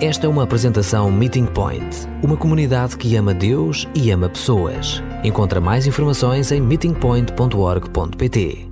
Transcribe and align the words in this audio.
Esta 0.00 0.26
é 0.26 0.28
uma 0.28 0.44
apresentação 0.44 1.10
Meeting 1.10 1.46
Point, 1.46 2.06
uma 2.22 2.36
comunidade 2.36 2.96
que 2.96 3.16
ama 3.16 3.34
Deus 3.34 3.84
e 3.96 4.12
ama 4.12 4.28
pessoas. 4.28 5.02
Encontra 5.24 5.60
mais 5.60 5.88
informações 5.88 6.52
em 6.52 6.60
meetingpoint.org.pt. 6.60 8.68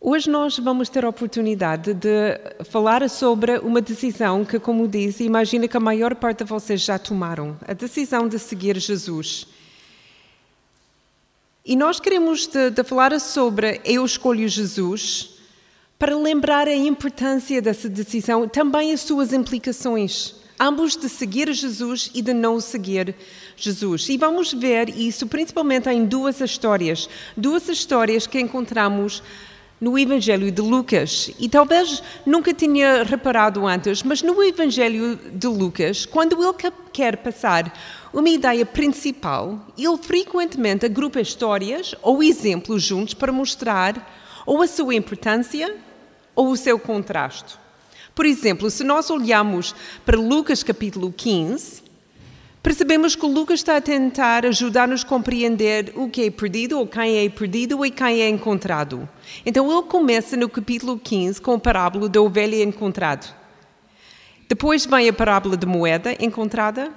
Hoje 0.00 0.30
nós 0.30 0.56
vamos 0.60 0.88
ter 0.88 1.04
a 1.04 1.08
oportunidade 1.08 1.92
de 1.92 2.38
falar 2.66 3.10
sobre 3.10 3.58
uma 3.58 3.80
decisão 3.80 4.44
que, 4.44 4.60
como 4.60 4.86
disse, 4.86 5.24
imagina 5.24 5.66
que 5.66 5.76
a 5.76 5.80
maior 5.80 6.14
parte 6.14 6.44
de 6.44 6.48
vocês 6.48 6.82
já 6.82 6.96
tomaram, 6.96 7.56
a 7.66 7.72
decisão 7.72 8.28
de 8.28 8.38
seguir 8.38 8.78
Jesus. 8.78 9.44
E 11.66 11.74
nós 11.74 11.98
queremos 11.98 12.46
de, 12.46 12.70
de 12.70 12.84
falar 12.84 13.18
sobre 13.18 13.80
eu 13.84 14.04
escolho 14.04 14.48
Jesus 14.48 15.29
para 16.00 16.16
lembrar 16.16 16.66
a 16.66 16.74
importância 16.74 17.60
dessa 17.60 17.86
decisão, 17.86 18.48
também 18.48 18.90
as 18.90 19.02
suas 19.02 19.34
implicações, 19.34 20.34
ambos 20.58 20.96
de 20.96 21.10
seguir 21.10 21.52
Jesus 21.52 22.10
e 22.14 22.22
de 22.22 22.32
não 22.32 22.58
seguir 22.58 23.14
Jesus. 23.54 24.08
E 24.08 24.16
vamos 24.16 24.50
ver 24.50 24.88
isso 24.88 25.26
principalmente 25.26 25.90
em 25.90 26.06
duas 26.06 26.40
histórias, 26.40 27.06
duas 27.36 27.68
histórias 27.68 28.26
que 28.26 28.40
encontramos 28.40 29.22
no 29.78 29.98
Evangelho 29.98 30.50
de 30.50 30.62
Lucas. 30.62 31.32
E 31.38 31.50
talvez 31.50 32.02
nunca 32.24 32.54
tinha 32.54 33.02
reparado 33.02 33.66
antes, 33.66 34.02
mas 34.02 34.22
no 34.22 34.42
Evangelho 34.42 35.16
de 35.34 35.46
Lucas, 35.48 36.06
quando 36.06 36.42
ele 36.42 36.72
quer 36.94 37.18
passar 37.18 37.78
uma 38.10 38.30
ideia 38.30 38.64
principal, 38.64 39.66
ele 39.76 39.98
frequentemente 39.98 40.86
agrupa 40.86 41.20
histórias 41.20 41.94
ou 42.00 42.22
exemplos 42.22 42.82
juntos 42.82 43.12
para 43.12 43.30
mostrar 43.30 44.16
ou 44.46 44.62
a 44.62 44.66
sua 44.66 44.94
importância 44.94 45.89
ou 46.40 46.52
o 46.52 46.56
seu 46.56 46.78
contraste. 46.78 47.58
Por 48.14 48.24
exemplo, 48.24 48.70
se 48.70 48.82
nós 48.82 49.10
olharmos 49.10 49.74
para 50.06 50.16
Lucas 50.16 50.62
capítulo 50.62 51.12
15, 51.12 51.82
percebemos 52.62 53.14
que 53.14 53.26
Lucas 53.26 53.60
está 53.60 53.76
a 53.76 53.80
tentar 53.80 54.46
ajudar-nos 54.46 55.04
a 55.04 55.06
compreender 55.06 55.92
o 55.94 56.08
que 56.08 56.22
é 56.22 56.30
perdido, 56.30 56.78
ou 56.78 56.86
quem 56.86 57.18
é 57.18 57.28
perdido 57.28 57.84
e 57.84 57.90
quem 57.90 58.22
é 58.22 58.28
encontrado. 58.30 59.06
Então 59.44 59.70
ele 59.70 59.86
começa 59.86 60.34
no 60.34 60.48
capítulo 60.48 60.98
15 60.98 61.42
com 61.42 61.52
a 61.52 61.58
parábola 61.58 62.08
da 62.08 62.22
ovelha 62.22 62.62
encontrada. 62.62 63.26
Depois 64.48 64.86
vem 64.86 65.10
a 65.10 65.12
parábola 65.12 65.58
da 65.58 65.66
moeda 65.66 66.16
encontrada. 66.24 66.90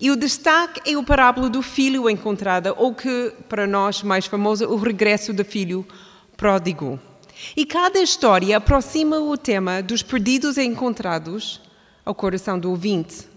E 0.00 0.10
o 0.10 0.16
destaque 0.16 0.90
é 0.90 0.94
a 0.94 1.02
parábola 1.02 1.50
do 1.50 1.60
filho 1.60 2.08
encontrado, 2.08 2.74
ou 2.78 2.94
que, 2.94 3.34
para 3.46 3.66
nós, 3.66 4.02
mais 4.02 4.24
famosa, 4.24 4.66
o 4.66 4.76
regresso 4.76 5.34
do 5.34 5.44
filho 5.44 5.86
pródigo. 6.34 6.98
E 7.56 7.64
cada 7.64 8.00
história 8.00 8.56
aproxima 8.56 9.18
o 9.18 9.36
tema 9.36 9.82
dos 9.82 10.02
perdidos 10.02 10.58
encontrados 10.58 11.60
ao 12.04 12.14
coração 12.14 12.58
do 12.58 12.70
ouvinte. 12.70 13.28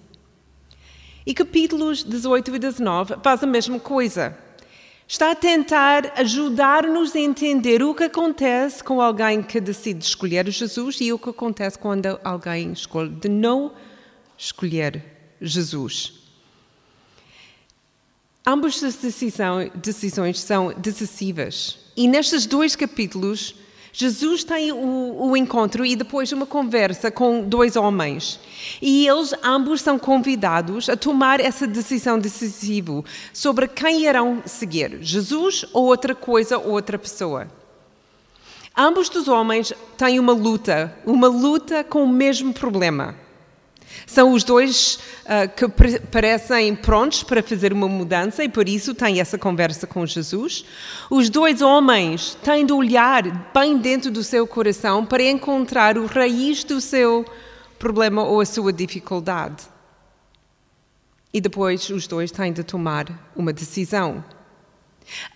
E 1.26 1.34
capítulos 1.34 2.04
18 2.04 2.56
e 2.56 2.60
19 2.60 3.16
faz 3.22 3.44
a 3.44 3.48
mesma 3.48 3.80
coisa. 3.80 4.38
Está 5.08 5.32
a 5.32 5.36
tentar 5.36 6.14
ajudar-nos 6.16 7.14
a 7.16 7.20
entender 7.20 7.84
o 7.84 7.94
que 7.94 8.06
acontece 8.06 8.84
com 8.84 9.02
alguém 9.02 9.44
que 9.44 9.60
decide 9.60 10.04
escolher 10.04 10.50
Jesus 10.50 11.00
e 11.02 11.12
o 11.12 11.20
que 11.20 11.30
acontece 11.30 11.78
quando 11.78 12.20
alguém 12.24 12.72
escolhe 12.72 13.10
de 13.10 13.28
não 13.28 13.74
escolher 14.38 15.04
Jesus. 15.42 16.14
Ambas 18.46 18.82
as 18.84 18.96
decisões 18.96 20.40
são 20.40 20.74
decisivas. 20.74 21.78
E 21.96 22.08
nestes 22.08 22.46
dois 22.46 22.76
capítulos, 22.76 23.54
Jesus 23.94 24.44
tem 24.44 24.72
o, 24.72 25.16
o, 25.20 25.36
encontro 25.36 25.86
e 25.86 25.96
depois 25.96 26.32
uma 26.32 26.46
conversa 26.46 27.12
com 27.12 27.42
dois 27.42 27.76
homens. 27.76 28.40
E 28.82 29.06
eles 29.08 29.34
ambos 29.44 29.82
são 29.82 30.00
convidados 30.00 30.88
a 30.88 30.96
tomar 30.96 31.40
essa 31.40 31.68
decisão 31.68 32.18
decisiva 32.18 33.04
sobre 33.34 33.68
quem 33.68 34.06
irão 34.06 34.42
seguir, 34.46 35.00
Jesus 35.02 35.66
ou 35.74 35.86
outra 35.86 36.16
coisa 36.16 36.58
ou 36.58 36.72
outra 36.72 36.98
pessoa. 36.98 37.48
Ambos 38.76 39.10
dos 39.10 39.28
homens 39.28 39.74
têm 39.98 40.18
uma 40.20 40.32
luta, 40.32 40.98
uma 41.06 41.28
luta 41.28 41.84
com 41.84 42.04
o 42.04 42.08
mesmo 42.08 42.54
problema. 42.54 43.16
São 44.12 44.34
os 44.34 44.44
dois 44.44 45.00
uh, 45.24 45.48
que 45.56 45.70
parecem 46.12 46.76
prontos 46.76 47.24
para 47.24 47.42
fazer 47.42 47.72
uma 47.72 47.88
mudança 47.88 48.44
e 48.44 48.50
por 48.50 48.68
isso 48.68 48.94
têm 48.94 49.22
essa 49.22 49.38
conversa 49.38 49.88
com 49.88 50.06
Jesus. 50.06 50.66
Os 51.10 51.30
dois 51.30 51.62
homens 51.62 52.38
têm 52.44 52.66
de 52.66 52.74
olhar 52.74 53.24
bem 53.54 53.78
dentro 53.78 54.12
do 54.12 54.22
seu 54.22 54.46
coração 54.46 55.06
para 55.06 55.24
encontrar 55.24 55.98
o 55.98 56.08
raiz 56.08 56.66
do 56.66 56.82
seu 56.82 57.26
problema 57.80 58.22
ou 58.26 58.42
a 58.42 58.46
sua 58.46 58.74
dificuldade. 58.74 59.64
E 61.34 61.40
depois 61.40 61.90
os 61.90 62.06
dois 62.06 62.32
têm 62.32 62.52
de 62.52 62.66
tomar 62.66 63.32
uma 63.34 63.54
decisão. 63.54 64.22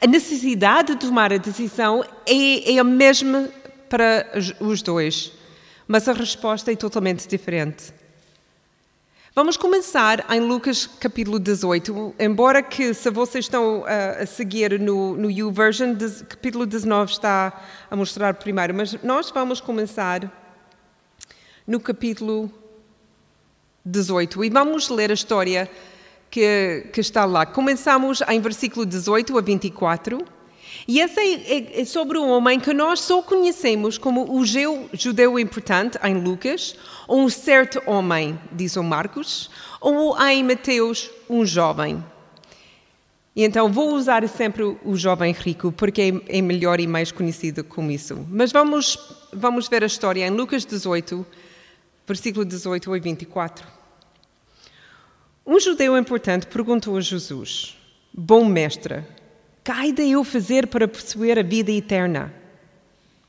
A 0.01 0.05
necessidade 0.05 0.95
de 0.95 1.07
tomar 1.07 1.31
a 1.31 1.37
decisão 1.37 2.03
é, 2.25 2.73
é 2.73 2.77
a 2.77 2.83
mesma 2.83 3.47
para 3.87 4.33
os 4.59 4.81
dois, 4.81 5.31
mas 5.87 6.09
a 6.09 6.11
resposta 6.11 6.73
é 6.73 6.75
totalmente 6.75 7.25
diferente. 7.25 8.03
Vamos 9.37 9.57
começar 9.57 10.25
em 10.33 10.39
Lucas 10.39 10.87
capítulo 10.87 11.37
18, 11.37 12.15
embora 12.17 12.63
que 12.63 12.93
se 12.93 13.09
vocês 13.09 13.43
estão 13.43 13.83
a, 13.85 14.23
a 14.23 14.25
seguir 14.25 14.79
no, 14.79 15.17
no 15.17 15.29
YouVersion, 15.29 15.93
capítulo 16.29 16.65
19 16.65 17.11
está 17.11 17.61
a 17.91 17.95
mostrar 17.97 18.35
primeiro, 18.35 18.73
mas 18.73 18.93
nós 19.03 19.29
vamos 19.31 19.59
começar 19.59 20.31
no 21.67 21.81
capítulo 21.81 22.49
18 23.85 24.45
e 24.45 24.49
vamos 24.49 24.87
ler 24.87 25.11
a 25.11 25.13
história 25.13 25.69
que, 26.31 26.87
que 26.93 27.01
está 27.01 27.25
lá. 27.25 27.45
Começamos 27.45 28.21
em 28.29 28.39
versículo 28.39 28.85
18 28.85 29.37
a 29.37 29.41
24 29.41 30.34
e 30.87 31.01
essa 31.01 31.21
é, 31.21 31.33
é, 31.33 31.81
é, 31.81 31.85
sobre 31.85 32.17
um 32.17 32.29
homem 32.29 32.59
que 32.59 32.73
nós 32.73 33.01
só 33.01 33.21
conhecemos 33.21 33.97
como 33.97 34.37
o 34.37 34.45
judeu 34.45 35.39
importante 35.39 35.97
em 36.03 36.15
Lucas, 36.15 36.75
ou 37.07 37.21
um 37.21 37.29
certo 37.29 37.81
homem, 37.87 38.39
diz 38.51 38.75
o 38.75 38.83
Marcos, 38.83 39.49
ou 39.81 40.19
em 40.21 40.43
Mateus, 40.43 41.09
um 41.29 41.45
jovem. 41.45 42.03
E 43.35 43.43
então 43.43 43.71
vou 43.71 43.93
usar 43.93 44.27
sempre 44.29 44.63
o 44.63 44.95
jovem 44.95 45.33
rico, 45.33 45.71
porque 45.71 46.23
é, 46.29 46.37
é 46.37 46.41
melhor 46.41 46.79
e 46.79 46.87
mais 46.87 47.11
conhecido 47.11 47.63
como 47.63 47.91
isso. 47.91 48.25
Mas 48.29 48.51
vamos, 48.51 48.97
vamos 49.33 49.67
ver 49.67 49.83
a 49.83 49.87
história 49.87 50.25
em 50.25 50.29
Lucas 50.29 50.65
18, 50.65 51.25
versículo 52.07 52.45
18 52.45 52.93
a 52.93 52.99
24. 52.99 53.67
Um 55.45 55.59
judeu 55.59 55.97
importante 55.97 56.47
perguntou 56.47 56.95
a 56.95 57.01
Jesus: 57.01 57.77
Bom 58.13 58.45
mestre, 58.45 59.03
que 59.65 59.71
ainda 59.71 60.03
eu 60.03 60.23
fazer 60.23 60.67
para 60.67 60.87
possuir 60.87 61.39
a 61.39 61.41
vida 61.41 61.71
eterna? 61.71 62.31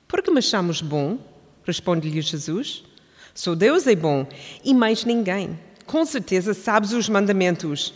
Porque 0.07 0.31
me 0.31 0.43
chamas 0.43 0.83
bom? 0.83 1.19
Responde-lhe 1.65 2.21
Jesus. 2.21 2.85
Sou 3.35 3.57
Deus 3.57 3.87
é 3.87 3.97
bom 3.97 4.27
e 4.63 4.75
mais 4.75 5.07
ninguém. 5.07 5.59
Com 5.87 6.05
certeza 6.05 6.53
sabes 6.53 6.93
os 6.93 7.09
mandamentos. 7.09 7.95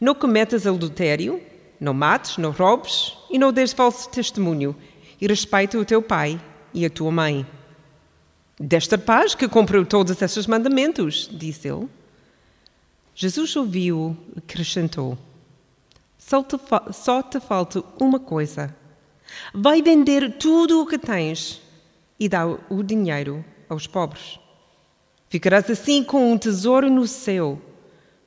Não 0.00 0.14
cometas 0.14 0.64
adultério, 0.64 1.42
não 1.80 1.92
mates, 1.92 2.38
não 2.38 2.52
roubes 2.52 3.14
e 3.28 3.36
não 3.36 3.52
des 3.52 3.72
falso 3.72 4.08
testemunho. 4.10 4.76
E 5.20 5.26
respeita 5.26 5.76
o 5.76 5.84
teu 5.84 6.00
pai 6.00 6.40
e 6.72 6.86
a 6.86 6.90
tua 6.90 7.10
mãe. 7.10 7.44
Desta 8.60 8.96
paz 8.96 9.34
que 9.34 9.48
cumpriu 9.48 9.84
todos 9.84 10.22
esses 10.22 10.46
mandamentos, 10.46 11.28
disse 11.32 11.66
ele. 11.66 11.88
Jesus 13.12 13.56
ouviu 13.56 14.16
e 14.36 14.38
acrescentou. 14.38 15.18
Só 16.26 16.42
te, 16.42 16.56
só 16.92 17.22
te 17.22 17.40
falta 17.40 17.82
uma 18.00 18.18
coisa. 18.18 18.74
Vai 19.52 19.82
vender 19.82 20.38
tudo 20.38 20.80
o 20.80 20.86
que 20.86 20.96
tens 20.96 21.60
e 22.18 22.28
dá 22.28 22.46
o 22.46 22.82
dinheiro 22.82 23.44
aos 23.68 23.86
pobres. 23.86 24.38
Ficarás 25.28 25.68
assim 25.68 26.02
com 26.04 26.32
um 26.32 26.38
tesouro 26.38 26.88
no 26.88 27.06
céu. 27.06 27.60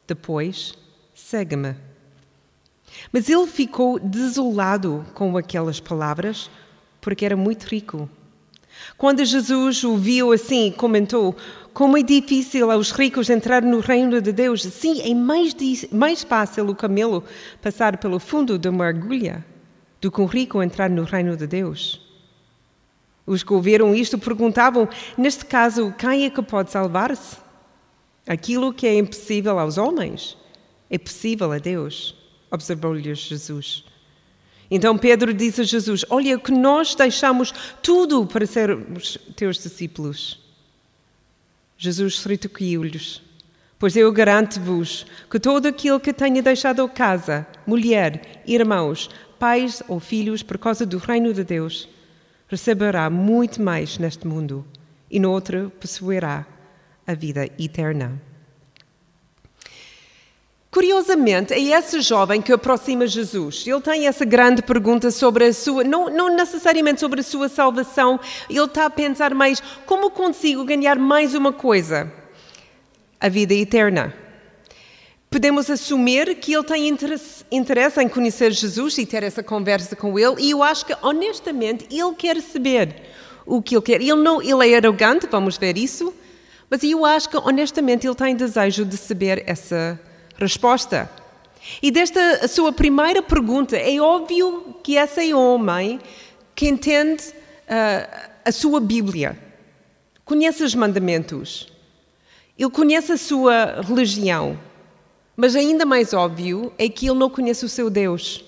Depois, 0.06 0.74
segue-me. 1.16 1.76
Mas 3.12 3.30
ele 3.30 3.48
ficou 3.48 3.98
desolado 3.98 5.06
com 5.14 5.36
aquelas 5.38 5.80
palavras, 5.80 6.50
porque 7.00 7.26
era 7.26 7.36
muito 7.36 7.64
rico. 7.64 8.10
Quando 8.98 9.24
Jesus 9.24 9.84
o 9.84 9.96
viu 9.96 10.32
assim, 10.32 10.72
comentou: 10.72 11.36
como 11.76 11.98
é 11.98 12.02
difícil 12.02 12.72
aos 12.72 12.90
ricos 12.92 13.30
entrar 13.30 13.62
no 13.62 13.82
reino 13.82 14.22
de 14.22 14.32
Deus. 14.32 14.62
Sim, 14.62 15.02
é 15.02 15.14
mais, 15.14 15.54
mais 15.92 16.24
fácil 16.24 16.70
o 16.70 16.74
camelo 16.74 17.22
passar 17.62 17.98
pelo 17.98 18.18
fundo 18.18 18.58
de 18.58 18.70
uma 18.70 18.88
agulha 18.88 19.46
do 20.00 20.10
que 20.10 20.22
um 20.22 20.26
rico 20.26 20.64
entrar 20.64 20.90
no 20.90 21.04
reino 21.04 21.36
de 21.36 21.46
Deus. 21.46 22.02
Os 23.28 23.44
que 23.44 23.52
ouviram 23.52 23.94
isto 23.94 24.18
perguntavam: 24.18 24.88
neste 25.18 25.44
caso, 25.44 25.94
quem 25.98 26.24
é 26.24 26.30
que 26.30 26.42
pode 26.42 26.72
salvar-se? 26.72 27.36
Aquilo 28.26 28.74
que 28.74 28.88
é 28.88 28.98
impossível 28.98 29.60
aos 29.60 29.78
homens 29.78 30.38
é 30.90 30.98
possível 30.98 31.52
a 31.52 31.58
Deus, 31.58 32.16
observou-lhes 32.50 33.20
Jesus. 33.20 33.84
Então 34.72 34.98
Pedro 34.98 35.34
disse 35.34 35.60
a 35.60 35.66
Jesus: 35.66 36.06
Olha, 36.10 36.40
que 36.40 36.54
nós 36.54 36.96
deixamos 36.96 37.54
tudo 37.84 38.26
para 38.26 38.46
sermos 38.46 39.18
teus 39.36 39.58
discípulos. 39.62 40.45
Jesus 41.78 42.24
retorquiu-lhes: 42.24 43.22
Pois 43.78 43.96
eu 43.96 44.12
garanto-vos 44.12 45.06
que 45.30 45.40
todo 45.40 45.68
aquele 45.68 46.00
que 46.00 46.14
tenha 46.14 46.42
deixado 46.42 46.88
casa, 46.88 47.46
mulher, 47.68 48.42
irmãos, 48.46 49.10
pais 49.38 49.84
ou 49.88 50.00
filhos 50.00 50.42
por 50.42 50.58
causa 50.58 50.86
do 50.86 50.98
reino 50.98 51.34
de 51.34 51.44
Deus, 51.44 51.90
receberá 52.48 53.10
muito 53.10 53.62
mais 53.62 53.98
neste 53.98 54.26
mundo 54.26 54.66
e 55.10 55.20
no 55.20 55.32
outro 55.32 55.72
possuirá 55.80 56.46
a 57.06 57.14
vida 57.14 57.46
eterna. 57.60 58.22
Curiosamente, 60.76 61.54
é 61.54 61.58
esse 61.58 62.02
jovem 62.02 62.42
que 62.42 62.52
aproxima 62.52 63.08
Jesus. 63.08 63.64
Ele 63.66 63.80
tem 63.80 64.08
essa 64.08 64.26
grande 64.26 64.62
pergunta 64.62 65.10
sobre 65.10 65.46
a 65.46 65.54
sua, 65.54 65.86
não, 65.86 66.10
não, 66.10 66.28
necessariamente 66.28 67.00
sobre 67.00 67.22
a 67.22 67.24
sua 67.24 67.48
salvação, 67.48 68.20
ele 68.50 68.62
está 68.62 68.88
a 68.88 68.90
pensar 68.90 69.34
mais 69.34 69.64
como 69.86 70.12
consigo 70.12 70.66
ganhar 70.66 71.00
mais 71.00 71.34
uma 71.34 71.54
coisa: 71.54 72.12
a 73.22 73.30
vida 73.30 73.54
eterna. 73.54 74.14
Podemos 75.30 75.70
assumir 75.70 76.36
que 76.36 76.54
ele 76.54 76.64
tem 76.66 76.90
interesse, 76.90 77.46
interesse 77.50 78.04
em 78.04 78.10
conhecer 78.10 78.52
Jesus 78.52 78.98
e 78.98 79.06
ter 79.06 79.24
essa 79.24 79.42
conversa 79.42 79.96
com 79.96 80.20
ele, 80.20 80.36
e 80.42 80.52
eu 80.52 80.62
acho 80.62 80.86
que, 80.88 80.98
honestamente, 81.02 81.88
ele 81.90 82.14
quer 82.16 82.42
saber 82.42 83.02
o 83.46 83.62
que 83.62 83.76
ele 83.76 83.82
quer. 83.82 84.02
Ele, 84.02 84.16
não, 84.16 84.42
ele 84.42 84.74
é 84.74 84.78
arrogante, 84.78 85.26
vamos 85.32 85.56
ver 85.56 85.78
isso, 85.78 86.14
mas 86.70 86.84
eu 86.84 87.06
acho 87.06 87.30
que, 87.30 87.38
honestamente, 87.38 88.06
ele 88.06 88.16
tem 88.16 88.36
desejo 88.36 88.84
de 88.84 88.98
saber 88.98 89.42
essa 89.48 89.98
resposta. 90.38 91.10
E 91.82 91.90
desta 91.92 92.48
sua 92.48 92.72
primeira 92.72 93.22
pergunta, 93.22 93.76
é 93.76 94.00
óbvio 94.00 94.76
que 94.84 94.98
esse 94.98 95.32
é 95.32 95.36
homem 95.36 96.00
que 96.54 96.68
entende 96.68 97.24
uh, 97.24 98.30
a 98.46 98.52
sua 98.52 98.80
Bíblia, 98.80 99.38
conhece 100.24 100.64
os 100.64 100.76
mandamentos, 100.76 101.72
ele 102.58 102.70
conhece 102.70 103.12
a 103.12 103.18
sua 103.18 103.82
religião, 103.82 104.58
mas 105.36 105.56
ainda 105.56 105.86
mais 105.86 106.14
óbvio 106.14 106.72
é 106.78 106.88
que 106.88 107.08
ele 107.08 107.20
não 107.20 107.30
conhece 107.30 107.66
o 107.66 107.70
seu 107.70 107.90
Deus. 107.90 108.44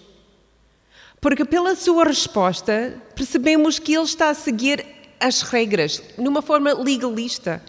Porque 1.19 1.43
pela 1.43 1.75
sua 1.75 2.05
resposta 2.05 3.01
percebemos 3.15 3.79
que 3.79 3.93
ele 3.93 4.03
está 4.03 4.29
a 4.29 4.33
seguir 4.33 4.85
as 5.19 5.41
regras, 5.41 6.01
numa 6.17 6.41
forma 6.41 6.73
legalista. 6.73 7.61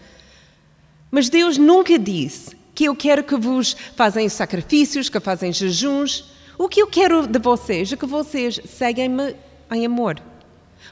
Mas 1.11 1.27
Deus 1.27 1.57
nunca 1.57 1.97
disse 1.97 2.58
que 2.79 2.85
eu 2.85 2.95
quero 2.95 3.25
que 3.25 3.35
vos 3.35 3.75
fazem 3.93 4.29
sacrifícios, 4.29 5.09
que 5.09 5.19
fazem 5.19 5.51
jejuns. 5.51 6.31
O 6.57 6.69
que 6.69 6.81
eu 6.81 6.87
quero 6.87 7.27
de 7.27 7.37
vocês 7.37 7.91
é 7.91 7.97
que 7.97 8.05
vocês 8.05 8.57
seguem-me 8.63 9.35
em 9.69 9.85
amor. 9.85 10.17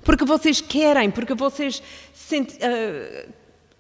Porque 0.04 0.25
vocês 0.25 0.60
querem, 0.60 1.10
porque 1.10 1.34
vocês 1.34 1.81
sentem 2.13 2.57
uh, 2.57 3.34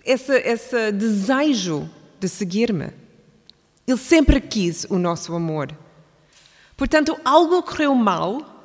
esse, 0.05 0.33
esse 0.37 0.93
desejo 0.93 1.89
de 2.17 2.29
seguir-me. 2.29 2.91
Ele 3.85 3.97
sempre 3.97 4.39
quis 4.39 4.85
o 4.89 4.97
nosso 4.97 5.35
amor. 5.35 5.77
Portanto, 6.77 7.19
algo 7.25 7.61
correu 7.61 7.93
mal 7.93 8.63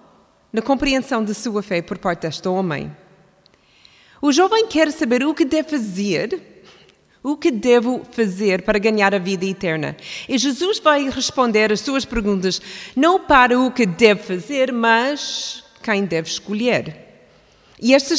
na 0.52 0.62
compreensão 0.62 1.24
de 1.24 1.34
sua 1.34 1.64
fé 1.64 1.82
por 1.82 1.98
parte 1.98 2.28
deste 2.28 2.46
homem. 2.46 2.96
O 4.20 4.30
jovem 4.30 4.68
quer 4.68 4.92
saber 4.92 5.24
o 5.24 5.34
que 5.34 5.44
deve 5.44 5.68
fazer 5.68 6.51
o 7.22 7.36
que 7.36 7.50
devo 7.50 8.02
fazer 8.10 8.62
para 8.62 8.78
ganhar 8.78 9.14
a 9.14 9.18
vida 9.18 9.44
eterna? 9.44 9.96
E 10.28 10.36
Jesus 10.36 10.78
vai 10.80 11.08
responder 11.08 11.72
as 11.72 11.80
suas 11.80 12.04
perguntas 12.04 12.60
não 12.96 13.20
para 13.20 13.58
o 13.58 13.70
que 13.70 13.86
deve 13.86 14.22
fazer, 14.22 14.72
mas 14.72 15.62
quem 15.82 16.04
deve 16.04 16.28
escolher. 16.28 16.96
E 17.80 17.94
esta, 17.94 18.14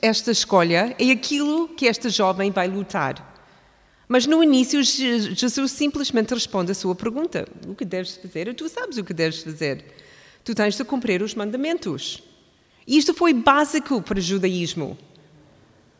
esta 0.00 0.30
escolha 0.30 0.94
é 0.98 1.10
aquilo 1.10 1.68
que 1.68 1.88
esta 1.88 2.08
jovem 2.08 2.50
vai 2.50 2.68
lutar. 2.68 3.32
Mas 4.06 4.26
no 4.26 4.42
início, 4.42 4.82
Jesus 4.82 5.72
simplesmente 5.72 6.34
responde 6.34 6.72
a 6.72 6.74
sua 6.74 6.94
pergunta: 6.94 7.48
O 7.66 7.74
que 7.74 7.84
deves 7.84 8.16
fazer? 8.16 8.52
Tu 8.54 8.68
sabes 8.68 8.98
o 8.98 9.04
que 9.04 9.14
deves 9.14 9.42
fazer. 9.42 9.84
Tu 10.44 10.54
tens 10.54 10.76
de 10.76 10.84
cumprir 10.84 11.22
os 11.22 11.34
mandamentos. 11.34 12.22
Isto 12.86 13.14
foi 13.14 13.32
básico 13.32 14.02
para 14.02 14.18
o 14.18 14.22
judaísmo. 14.22 14.98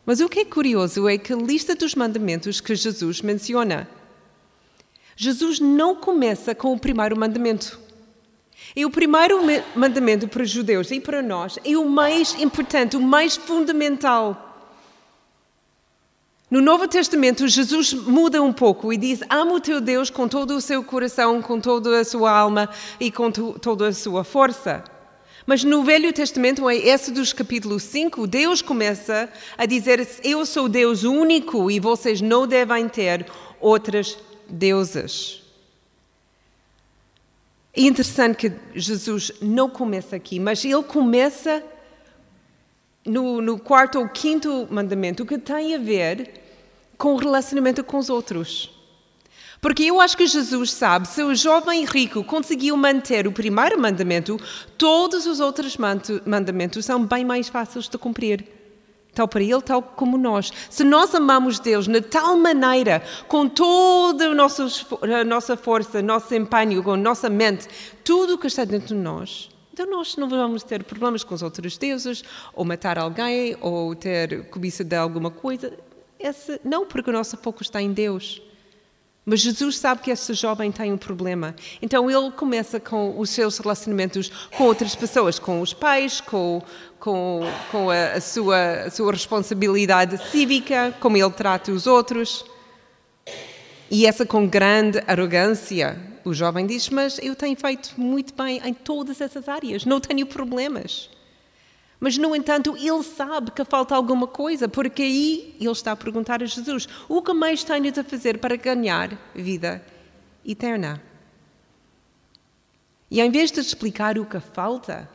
Mas 0.05 0.19
o 0.19 0.29
que 0.29 0.41
é 0.41 0.45
curioso 0.45 1.07
é 1.09 1.17
que 1.17 1.33
a 1.33 1.35
lista 1.35 1.75
dos 1.75 1.95
mandamentos 1.95 2.61
que 2.61 2.75
Jesus 2.75 3.21
menciona, 3.21 3.89
Jesus 5.15 5.59
não 5.59 5.95
começa 5.95 6.53
com 6.53 6.73
o 6.73 6.79
primeiro 6.79 7.17
mandamento. 7.17 7.79
E 8.75 8.85
o 8.85 8.89
primeiro 8.89 9.39
mandamento 9.75 10.27
para 10.27 10.43
os 10.43 10.49
judeus 10.49 10.91
e 10.91 10.99
para 10.99 11.21
nós 11.21 11.57
é 11.63 11.75
o 11.77 11.89
mais 11.89 12.33
importante, 12.39 12.95
o 12.95 13.01
mais 13.01 13.35
fundamental. 13.35 14.41
No 16.49 16.61
Novo 16.61 16.87
Testamento, 16.87 17.47
Jesus 17.47 17.93
muda 17.93 18.41
um 18.41 18.53
pouco 18.53 18.93
e 18.93 18.97
diz: 18.97 19.21
Ama 19.29 19.53
o 19.53 19.59
teu 19.59 19.81
Deus 19.81 20.09
com 20.09 20.27
todo 20.27 20.55
o 20.55 20.61
seu 20.61 20.83
coração, 20.83 21.41
com 21.41 21.59
toda 21.59 21.99
a 21.99 22.05
sua 22.05 22.31
alma 22.31 22.69
e 22.99 23.11
com 23.11 23.31
toda 23.31 23.87
a 23.87 23.93
sua 23.93 24.23
força. 24.23 24.83
Mas 25.45 25.63
no 25.63 25.83
Velho 25.83 26.11
Testamento, 26.11 26.69
em 26.69 26.87
Êxodos 26.87 27.31
capítulo 27.31 27.79
5, 27.79 28.25
Deus 28.27 28.61
começa 28.61 29.29
a 29.57 29.65
dizer: 29.65 30.07
Eu 30.23 30.45
sou 30.45 30.67
Deus 30.67 31.03
único 31.03 31.69
e 31.69 31.79
vocês 31.79 32.21
não 32.21 32.47
devem 32.47 32.87
ter 32.89 33.25
outras 33.59 34.17
deusas. 34.49 35.43
É 37.73 37.81
interessante 37.81 38.37
que 38.37 38.53
Jesus 38.73 39.31
não 39.41 39.69
começa 39.69 40.15
aqui, 40.15 40.39
mas 40.39 40.63
ele 40.63 40.81
começa 40.83 41.63
no, 43.05 43.41
no 43.41 43.59
quarto 43.59 43.99
ou 43.99 44.07
quinto 44.09 44.67
mandamento, 44.71 45.25
que 45.25 45.37
tem 45.37 45.75
a 45.75 45.77
ver 45.77 46.41
com 46.97 47.13
o 47.13 47.17
relacionamento 47.17 47.83
com 47.83 47.97
os 47.97 48.09
outros. 48.09 48.74
Porque 49.65 49.85
eu 49.85 49.99
acho 49.99 50.15
que 50.15 50.27
Jesus 50.27 50.73
sabe, 50.73 51.07
se 51.07 51.23
o 51.23 51.33
jovem 51.33 51.85
rico 51.85 52.23
conseguiu 52.23 52.77
manter 52.77 53.25
o 53.25 53.31
primeiro 53.31 53.81
mandamento, 53.81 54.39
todos 54.77 55.25
os 55.25 55.39
outros 55.39 55.75
mandamentos 56.23 56.85
são 56.85 57.03
bem 57.03 57.25
mais 57.25 57.49
fáceis 57.49 57.89
de 57.89 57.97
cumprir. 57.97 58.45
Tal 59.11 59.27
para 59.27 59.41
ele, 59.41 59.59
tal 59.63 59.81
como 59.81 60.19
nós. 60.19 60.53
Se 60.69 60.83
nós 60.83 61.15
amamos 61.15 61.57
Deus 61.57 61.87
de 61.87 61.99
tal 61.99 62.37
maneira, 62.37 63.01
com 63.27 63.49
toda 63.49 64.27
a 64.27 64.35
nossa, 64.35 65.57
força, 65.57 65.99
nosso 65.99 66.35
empenho, 66.35 66.83
com 66.83 66.91
a 66.91 66.97
nossa 66.97 67.27
mente, 67.27 67.67
tudo 68.03 68.35
o 68.35 68.37
que 68.37 68.45
está 68.45 68.65
dentro 68.65 68.89
de 68.89 69.01
nós, 69.01 69.49
então 69.73 69.89
nós 69.89 70.15
não 70.15 70.29
vamos 70.29 70.61
ter 70.61 70.83
problemas 70.83 71.23
com 71.23 71.33
os 71.33 71.41
outros 71.41 71.75
deuses, 71.75 72.23
ou 72.53 72.63
matar 72.63 72.99
alguém, 72.99 73.57
ou 73.59 73.95
ter 73.95 74.47
cobiça 74.51 74.83
de 74.83 74.95
alguma 74.95 75.31
coisa. 75.31 75.73
Esse, 76.19 76.61
não, 76.63 76.85
porque 76.85 77.09
o 77.09 77.13
nosso 77.13 77.35
foco 77.35 77.63
está 77.63 77.81
em 77.81 77.91
Deus. 77.91 78.43
Mas 79.25 79.39
Jesus 79.39 79.79
sabe 79.79 80.01
que 80.01 80.11
esse 80.11 80.33
jovem 80.35 80.71
tem 80.71 80.93
um 80.93 80.97
problema. 80.97 81.55
Então 81.81 82.09
ele 82.11 82.29
começa 82.31 82.79
com 82.79 83.19
os 83.19 83.31
seus 83.31 83.57
relacionamentos 83.57 84.31
com 84.55 84.65
outras 84.65 84.95
pessoas, 84.95 85.39
com 85.39 85.61
os 85.61 85.73
pais, 85.73 86.21
com, 86.21 86.61
com, 86.99 87.41
com 87.71 87.89
a, 87.89 88.13
a, 88.13 88.21
sua, 88.21 88.83
a 88.85 88.91
sua 88.91 89.11
responsabilidade 89.11 90.17
cívica, 90.29 90.95
como 90.99 91.17
ele 91.17 91.31
trata 91.31 91.71
os 91.71 91.87
outros. 91.87 92.45
E 93.89 94.05
essa 94.05 94.25
com 94.27 94.47
grande 94.47 95.01
arrogância. 95.07 95.99
O 96.23 96.33
jovem 96.33 96.67
diz: 96.67 96.89
Mas 96.89 97.17
eu 97.19 97.35
tenho 97.35 97.55
feito 97.55 97.93
muito 97.97 98.33
bem 98.33 98.61
em 98.63 98.73
todas 98.73 99.21
essas 99.21 99.49
áreas, 99.49 99.85
não 99.85 99.99
tenho 99.99 100.25
problemas. 100.27 101.09
Mas, 101.99 102.17
no 102.17 102.35
entanto, 102.35 102.75
ele 102.77 103.03
sabe 103.03 103.51
que 103.51 103.63
falta 103.63 103.95
alguma 103.95 104.27
coisa, 104.27 104.67
porque 104.67 105.01
aí 105.01 105.55
ele 105.59 105.71
está 105.71 105.93
a 105.93 105.95
perguntar 105.95 106.43
a 106.43 106.45
Jesus: 106.45 106.87
o 107.07 107.21
que 107.21 107.33
mais 107.33 107.63
tenho 107.63 107.91
de 107.91 108.03
fazer 108.03 108.37
para 108.37 108.55
ganhar 108.55 109.17
vida 109.33 109.81
eterna? 110.45 111.01
E 113.09 113.21
em 113.21 113.31
vez 113.31 113.51
de 113.51 113.59
explicar 113.59 114.17
o 114.17 114.25
que 114.25 114.39
falta, 114.39 115.07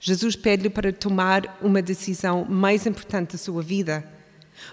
Jesus 0.00 0.34
pede-lhe 0.34 0.70
para 0.70 0.92
tomar 0.92 1.56
uma 1.60 1.80
decisão 1.80 2.44
mais 2.44 2.86
importante 2.86 3.32
da 3.32 3.38
sua 3.38 3.62
vida. 3.62 4.04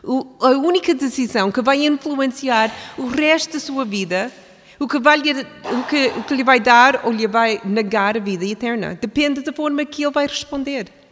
O, 0.03 0.35
a 0.41 0.49
única 0.51 0.93
decisão 0.93 1.51
que 1.51 1.61
vai 1.61 1.85
influenciar 1.85 2.71
o 2.97 3.07
resto 3.07 3.53
da 3.53 3.59
sua 3.59 3.85
vida, 3.85 4.31
o 4.79 4.87
que, 4.87 4.99
vai 4.99 5.19
o, 5.19 5.83
que, 5.87 6.07
o 6.17 6.23
que 6.23 6.35
lhe 6.35 6.43
vai 6.43 6.59
dar 6.59 7.05
ou 7.05 7.11
lhe 7.11 7.27
vai 7.27 7.61
negar 7.63 8.17
a 8.17 8.19
vida 8.19 8.45
eterna, 8.45 8.97
depende 8.99 9.41
da 9.41 9.53
forma 9.53 9.85
que 9.85 10.03
ele 10.03 10.11
vai 10.11 10.25
responder. 10.25 11.02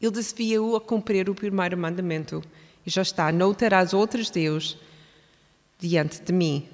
Ele 0.00 0.10
desafia-o 0.12 0.76
a 0.76 0.80
cumprir 0.80 1.28
o 1.28 1.34
primeiro 1.34 1.76
mandamento. 1.76 2.42
E 2.86 2.90
já 2.90 3.02
está, 3.02 3.32
não 3.32 3.52
terás 3.52 3.92
outros 3.92 4.30
deuses 4.30 4.76
diante 5.78 6.22
de 6.22 6.32
mim. 6.32 6.68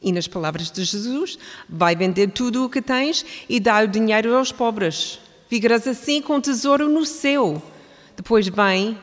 E 0.00 0.12
nas 0.12 0.28
palavras 0.28 0.70
de 0.70 0.84
Jesus, 0.84 1.38
vai 1.68 1.96
vender 1.96 2.30
tudo 2.30 2.64
o 2.64 2.70
que 2.70 2.82
tens 2.82 3.24
e 3.48 3.58
dá 3.58 3.82
o 3.82 3.88
dinheiro 3.88 4.36
aos 4.36 4.52
pobres. 4.52 5.18
Ficarás 5.48 5.86
assim 5.86 6.20
com 6.20 6.40
tesouro 6.40 6.88
no 6.88 7.04
céu. 7.04 7.62
Depois 8.16 8.46
vem 8.48 8.98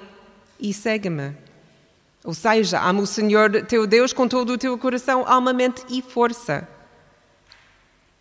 e 0.59 0.73
segue-me. 0.73 1.35
Ou 2.23 2.33
seja, 2.33 2.81
ama 2.81 3.01
o 3.01 3.07
Senhor 3.07 3.65
teu 3.65 3.85
Deus 3.85 4.13
com 4.13 4.27
todo 4.27 4.53
o 4.53 4.57
teu 4.57 4.77
coração, 4.77 5.25
alma, 5.27 5.51
mente 5.51 5.83
e 5.89 6.01
força. 6.01 6.67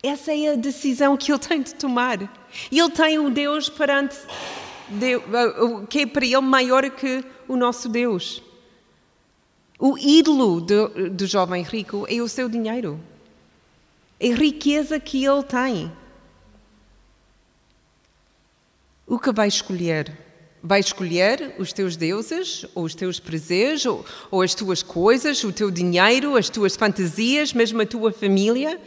Essa 0.01 0.33
é 0.33 0.51
a 0.51 0.55
decisão 0.55 1.15
que 1.15 1.31
ele 1.31 1.39
tem 1.39 1.61
de 1.61 1.75
tomar. 1.75 2.19
Ele 2.69 2.89
tem 2.91 3.17
um 3.17 3.31
Deus 3.31 3.69
perante 3.69 4.17
Deus, 4.89 5.23
que 5.89 5.99
é 5.99 6.05
para 6.05 6.25
ele 6.25 6.39
maior 6.41 6.89
que 6.89 7.23
o 7.47 7.55
nosso 7.55 7.89
Deus. 7.89 8.41
O 9.79 9.97
ídolo 9.97 10.61
do, 10.61 11.09
do 11.09 11.25
jovem 11.25 11.63
rico 11.63 12.05
é 12.09 12.21
o 12.21 12.27
seu 12.27 12.47
dinheiro, 12.47 12.99
é 14.19 14.31
a 14.31 14.35
riqueza 14.35 14.99
que 14.99 15.25
ele 15.25 15.43
tem. 15.43 15.91
O 19.05 19.19
que 19.19 19.31
vai 19.31 19.47
escolher? 19.47 20.17
Vai 20.63 20.79
escolher 20.79 21.55
os 21.59 21.73
teus 21.73 21.97
deuses, 21.97 22.65
ou 22.73 22.85
os 22.85 22.95
teus 22.95 23.19
prazeres, 23.19 23.85
ou, 23.85 24.05
ou, 24.31 24.41
as 24.41 24.55
tuas 24.55 24.81
coisas, 24.81 25.43
o 25.43 25.51
teu 25.51 25.69
dinheiro, 25.69 26.37
as 26.37 26.49
tuas 26.49 26.77
fantasias, 26.77 27.51
mesmo 27.51 27.81
a 27.81 27.85
tua 27.85 28.13
família? 28.13 28.79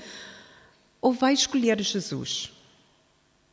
Ou 1.03 1.13
vai 1.13 1.35
escolher 1.35 1.79
Jesus? 1.83 2.56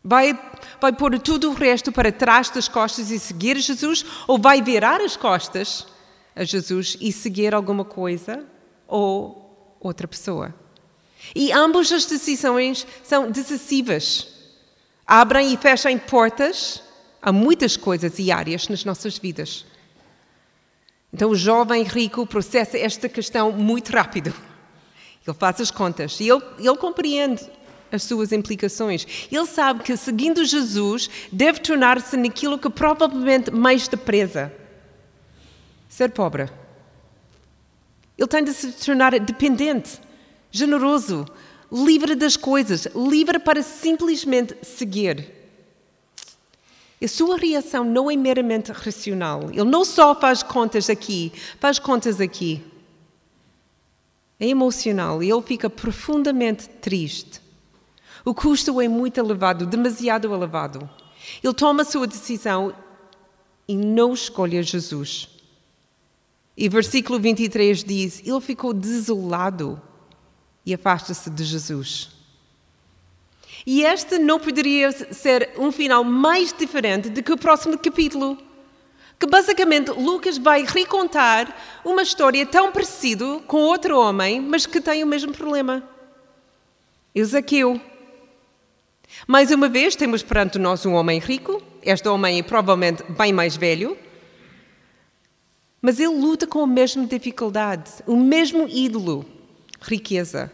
Vai, 0.04 0.38
vai 0.82 0.92
pôr 0.92 1.18
tudo 1.20 1.50
o 1.50 1.54
resto 1.54 1.92
para 1.92 2.12
trás 2.12 2.50
das 2.50 2.68
costas 2.68 3.10
e 3.10 3.20
seguir 3.20 3.58
Jesus? 3.58 4.06
Ou 4.28 4.38
vai 4.38 4.62
virar 4.62 5.02
as 5.02 5.16
costas 5.16 5.88
a 6.36 6.44
Jesus 6.44 6.98
e 7.00 7.12
seguir 7.12 7.54
alguma 7.54 7.86
coisa 7.86 8.46
ou 8.88 9.78
outra 9.80 10.08
pessoa? 10.08 10.54
E 11.34 11.52
ambas 11.52 11.92
as 11.92 12.06
decisões 12.06 12.86
são 13.04 13.32
decisivas. 13.32 14.28
Abrem 15.08 15.54
e 15.54 15.58
fecham 15.58 15.98
portas 15.98 16.84
Há 17.26 17.32
muitas 17.32 17.78
coisas 17.78 18.20
e 18.20 18.34
áreas 18.34 18.68
nas 18.68 18.84
nossas 18.84 19.18
vidas. 19.18 19.66
Então 21.14 21.30
o 21.30 21.36
jovem 21.36 21.84
rico 21.84 22.28
processa 22.28 22.78
esta 22.78 23.08
questão 23.08 23.50
muito 23.54 23.94
rápido. 23.94 24.34
Ele 25.26 25.38
faz 25.38 25.62
as 25.62 25.72
contas 25.72 26.20
e 26.20 26.28
ele, 26.28 26.44
ele 26.60 26.76
compreende 26.76 27.50
as 27.94 28.04
suas 28.04 28.32
implicações. 28.32 29.06
Ele 29.32 29.46
sabe 29.46 29.84
que 29.84 29.96
seguindo 29.96 30.44
Jesus 30.44 31.10
deve 31.32 31.60
tornar-se 31.60 32.18
naquilo 32.18 32.58
que 32.58 32.70
provavelmente 32.70 33.52
mais 33.52 33.88
depresa. 33.88 34.52
Ser 35.88 36.12
pobre. 36.12 36.50
Ele 38.18 38.28
tem 38.28 38.44
de 38.44 38.54
se 38.54 38.72
tornar 38.72 39.18
dependente, 39.20 40.00
generoso, 40.52 41.26
livre 41.72 42.16
das 42.16 42.36
coisas, 42.36 42.88
livre 42.96 43.40
para 43.40 43.62
simplesmente 43.62 44.56
seguir. 44.64 45.32
A 47.04 47.08
sua 47.08 47.38
reação 47.38 47.84
não 47.84 48.10
é 48.10 48.16
meramente 48.16 48.72
racional. 48.72 49.50
Ele 49.52 49.66
não 49.66 49.84
só 49.84 50.16
faz 50.16 50.42
contas 50.42 50.90
aqui, 50.90 51.34
faz 51.60 51.78
contas 51.78 52.22
aqui. 52.22 52.64
É 54.40 54.48
emocional 54.48 55.22
e 55.22 55.30
ele 55.30 55.42
fica 55.42 55.70
profundamente 55.70 56.70
triste. 56.70 57.43
O 58.26 58.34
custo 58.34 58.80
é 58.80 58.88
muito 58.88 59.20
elevado, 59.20 59.66
demasiado 59.66 60.34
elevado. 60.34 60.90
Ele 61.44 61.54
toma 61.54 61.82
a 61.82 61.86
sua 61.86 62.08
decisão 62.08 62.74
e 63.68 63.76
não 63.76 64.14
escolhe 64.14 64.62
Jesus. 64.64 65.30
E 66.56 66.70
versículo 66.70 67.20
23 67.20 67.84
diz: 67.84 68.22
Ele 68.26 68.42
ficou 68.42 68.74
desolado 68.74 69.82
e 70.66 70.74
afasta-se 70.74 71.30
de 71.30 71.44
Jesus. 71.44 72.12
E 73.66 73.84
este 73.84 74.20
não 74.20 74.40
poderia 74.40 74.92
ser 74.92 75.52
um 75.58 75.72
final 75.72 76.04
mais 76.04 76.54
diferente 76.54 77.10
do 77.10 77.24
que 77.24 77.32
o 77.32 77.38
próximo 77.38 77.78
capítulo. 77.78 78.38
Que 79.20 79.28
basicamente 79.28 79.92
Lucas 79.92 80.38
vai 80.38 80.66
recontar 80.66 81.56
uma 81.86 82.02
história 82.02 82.46
tão 82.46 82.72
parecida 82.72 83.40
com 83.48 83.58
outro 83.58 83.98
homem, 83.98 84.42
mas 84.42 84.66
que 84.66 84.82
tem 84.82 85.04
o 85.04 85.08
mesmo 85.08 85.32
problema. 85.32 85.84
Ezequiel. 87.16 87.80
Mais 89.28 89.52
uma 89.52 89.70
vez, 89.70 89.96
temos 89.96 90.22
perante 90.22 90.60
nós 90.60 90.86
um 90.86 90.94
homem 90.94 91.20
rico. 91.20 91.62
Este 91.82 92.08
homem 92.08 92.40
é 92.40 92.44
provavelmente 92.44 93.04
bem 93.04 93.32
mais 93.32 93.56
velho. 93.56 93.98
Mas 95.82 96.00
ele 96.00 96.16
luta 96.16 96.48
com 96.48 96.64
a 96.64 96.68
mesma 96.68 97.06
dificuldade, 97.06 97.92
o 98.08 98.16
mesmo 98.16 98.68
ídolo, 98.70 99.26
riqueza. 99.82 100.50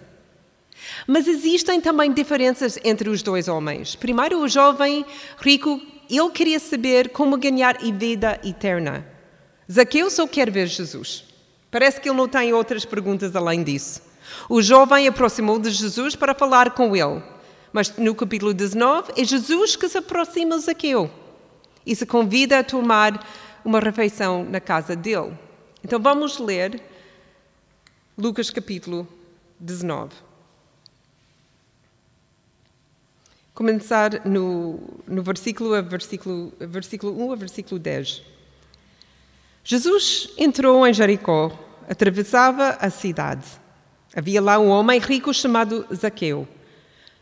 Mas 1.06 1.28
existem 1.28 1.80
também 1.80 2.12
diferenças 2.12 2.80
entre 2.84 3.10
os 3.10 3.22
dois 3.22 3.48
homens. 3.48 3.96
Primeiro, 3.96 4.40
o 4.40 4.48
jovem 4.48 5.06
rico, 5.38 5.80
ele 6.10 6.30
queria 6.32 6.60
saber 6.60 7.10
como 7.10 7.38
ganhar 7.38 7.78
vida 7.94 8.40
eterna. 8.44 9.06
Zaqueu 9.72 10.10
só 10.10 10.28
quer 10.28 10.50
ver 10.50 10.66
Jesus. 10.66 11.24
Parece 11.70 12.02
que 12.02 12.10
ele 12.10 12.18
não 12.18 12.28
tem 12.28 12.52
outras 12.52 12.84
perguntas 12.84 13.36
além 13.36 13.64
disso. 13.64 14.02
O 14.50 14.62
jovem 14.62 15.08
aproximou 15.08 15.60
de 15.60 15.70
Jesus 15.70 16.16
para 16.16 16.34
falar 16.34 16.72
com 16.72 16.96
ele. 16.96 17.22
Mas 17.72 17.96
no 17.98 18.16
capítulo 18.16 18.54
19, 18.54 19.14
é 19.18 19.24
Jesus 19.24 19.76
que 19.76 19.88
se 19.88 19.98
aproxima 19.98 20.58
de 20.58 20.66
Zaqueu 20.66 21.10
e 21.86 21.96
se 21.96 22.06
convida 22.06 22.60
a 22.60 22.64
tomar 22.64 23.26
uma 23.64 23.80
refeição 23.80 24.44
na 24.44 24.60
casa 24.60 24.96
dele. 24.96 25.38
Então 25.84 26.00
vamos 26.00 26.40
ler 26.40 26.82
Lucas 28.18 28.50
capítulo 28.50 29.08
19. 29.60 30.30
começar 33.60 34.26
no, 34.26 34.80
no 35.06 35.22
versículo, 35.22 35.74
a 35.74 35.82
versículo, 35.82 36.54
versículo 36.62 37.26
1 37.26 37.34
a 37.34 37.36
versículo 37.36 37.78
10. 37.78 38.22
Jesus 39.66 40.30
entrou 40.38 40.88
em 40.88 40.94
Jericó, 40.94 41.52
atravessava 41.90 42.78
a 42.80 42.90
cidade. 42.90 43.46
Havia 44.16 44.42
lá 44.42 44.58
um 44.58 44.70
homem 44.70 44.98
rico 44.98 45.34
chamado 45.34 45.86
Zaqueu, 45.94 46.48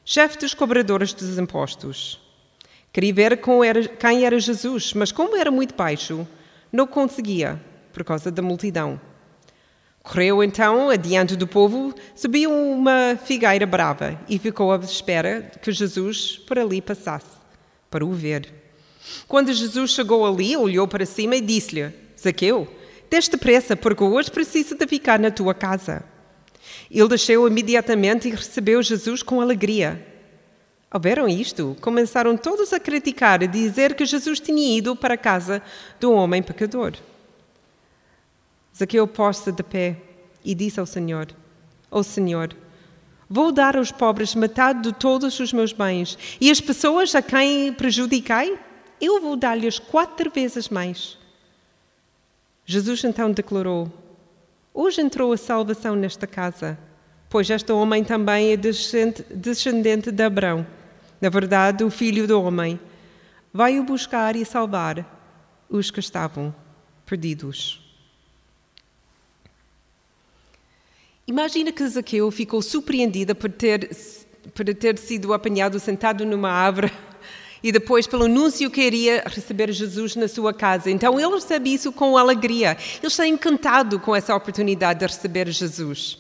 chefe 0.10 0.38
dos 0.38 0.54
cobradores 0.54 1.12
dos 1.12 1.38
impostos. 1.38 2.18
Queria 2.94 3.14
ver 3.14 3.42
quem 4.00 4.24
era 4.24 4.40
Jesus, 4.40 4.94
mas 4.94 5.12
como 5.12 5.36
era 5.36 5.52
muito 5.52 5.76
baixo, 5.76 6.26
não 6.72 6.88
conseguia, 6.88 7.62
por 7.92 8.06
causa 8.06 8.32
da 8.32 8.42
multidão. 8.42 9.02
Correu 10.02 10.42
então 10.42 10.90
adiante 10.90 11.36
do 11.36 11.46
povo, 11.46 11.94
subiu 12.16 12.50
uma 12.50 13.20
figueira 13.22 13.66
brava 13.66 14.18
e 14.30 14.40
ficou 14.40 14.72
à 14.72 14.78
espera 14.78 15.52
que 15.62 15.74
Jesus 15.74 16.38
por 16.38 16.58
ali 16.58 16.82
passasse, 16.82 17.38
para 17.92 18.06
o 18.06 18.14
ver. 18.14 18.50
Quando 19.28 19.52
Jesus 19.52 19.92
chegou 19.92 20.26
ali, 20.26 20.56
olhou 20.56 20.88
para 20.88 21.06
cima 21.06 21.36
e 21.36 21.42
disse-lhe: 21.42 21.94
Zaqueu, 22.18 22.66
deste 23.10 23.32
depressa, 23.32 23.76
porque 23.76 24.06
hoje 24.06 24.32
preciso 24.32 24.74
de 24.74 24.88
ficar 24.88 25.20
na 25.20 25.32
tua 25.32 25.54
casa. 25.54 26.06
Ele 26.90 27.08
desceu 27.08 27.48
imediatamente 27.48 28.28
e 28.28 28.32
recebeu 28.32 28.82
Jesus 28.82 29.22
com 29.22 29.42
alegria. 29.42 30.06
Ao 30.90 31.00
verem 31.00 31.40
isto, 31.40 31.76
começaram 31.82 32.38
todos 32.38 32.72
a 32.72 32.80
criticar 32.80 33.44
e 33.44 33.48
dizer 33.48 33.94
que 33.94 34.06
Jesus 34.06 34.40
tinha 34.40 34.78
ido 34.78 34.96
para 34.96 35.16
a 35.16 35.18
casa 35.18 35.62
do 36.00 36.14
homem 36.14 36.42
pecador. 36.42 36.94
Zaqueu 38.76 39.06
pôs-se 39.06 39.52
de 39.52 39.64
pé 39.64 39.98
e 40.46 40.56
disse 40.56 40.80
ao 40.80 40.86
Senhor: 40.86 41.28
Ó 41.92 42.00
oh 42.00 42.04
Senhor, 42.04 42.56
vou 43.30 43.52
dar 43.52 43.76
aos 43.76 43.92
pobres 43.92 44.34
metade 44.34 44.82
de 44.84 44.94
todos 44.94 45.38
os 45.40 45.52
meus 45.52 45.74
bens, 45.74 46.18
e 46.40 46.50
as 46.50 46.62
pessoas 46.62 47.14
a 47.16 47.22
quem 47.22 47.74
prejudiquei, 47.74 48.58
eu 49.02 49.20
vou 49.20 49.36
dar-lhes 49.36 49.80
quatro 49.80 50.32
vezes 50.32 50.70
mais. 50.70 51.18
Jesus 52.66 53.04
então 53.04 53.32
declarou: 53.32 53.92
Hoje 54.80 55.02
entrou 55.02 55.34
a 55.34 55.38
salvação 55.38 55.96
nesta 55.96 56.28
casa, 56.28 56.78
pois 57.32 57.50
este 57.50 57.72
homem 57.72 58.04
também 58.04 58.52
é 58.52 58.56
descendente 58.56 60.12
de 60.12 60.24
Abraão. 60.24 60.68
Na 61.20 61.30
verdade, 61.30 61.84
o 61.84 61.90
filho 61.90 62.28
do 62.28 62.40
homem 62.40 62.80
vai 63.52 63.80
o 63.80 63.84
buscar 63.84 64.36
e 64.36 64.46
salvar 64.46 65.04
os 65.68 65.90
que 65.90 66.00
estavam 66.00 66.54
perdidos. 67.08 67.82
Imagina 71.26 71.72
que 71.72 71.88
Zaqueu 71.88 72.30
ficou 72.30 72.62
surpreendida 72.62 73.34
por 73.34 73.52
ter, 73.52 73.90
por 74.54 74.64
ter 74.76 75.00
sido 75.00 75.34
apanhado 75.34 75.80
sentado 75.80 76.24
numa 76.24 76.52
árvore 76.52 76.94
e 77.64 77.72
depois 77.72 78.08
pelo 78.08 78.26
anúncio 78.26 78.70
que 78.70 78.82
iria 78.82 79.24
receber 79.26 79.72
Jesus 79.72 80.16
na 80.16 80.28
sua 80.28 80.54
casa. 80.54 80.90
Então 80.90 81.20
ele 81.20 81.36
recebe 81.36 81.74
isso 81.74 81.92
com 81.92 82.18
alegria. 82.18 82.78
Ele 82.98 83.08
está 83.08 83.28
encantado 83.28 84.00
com 84.00 84.16
essa 84.16 84.36
oportunidade 84.36 85.00
de 85.00 85.06
receber 85.06 85.50
Jesus. 85.50 86.20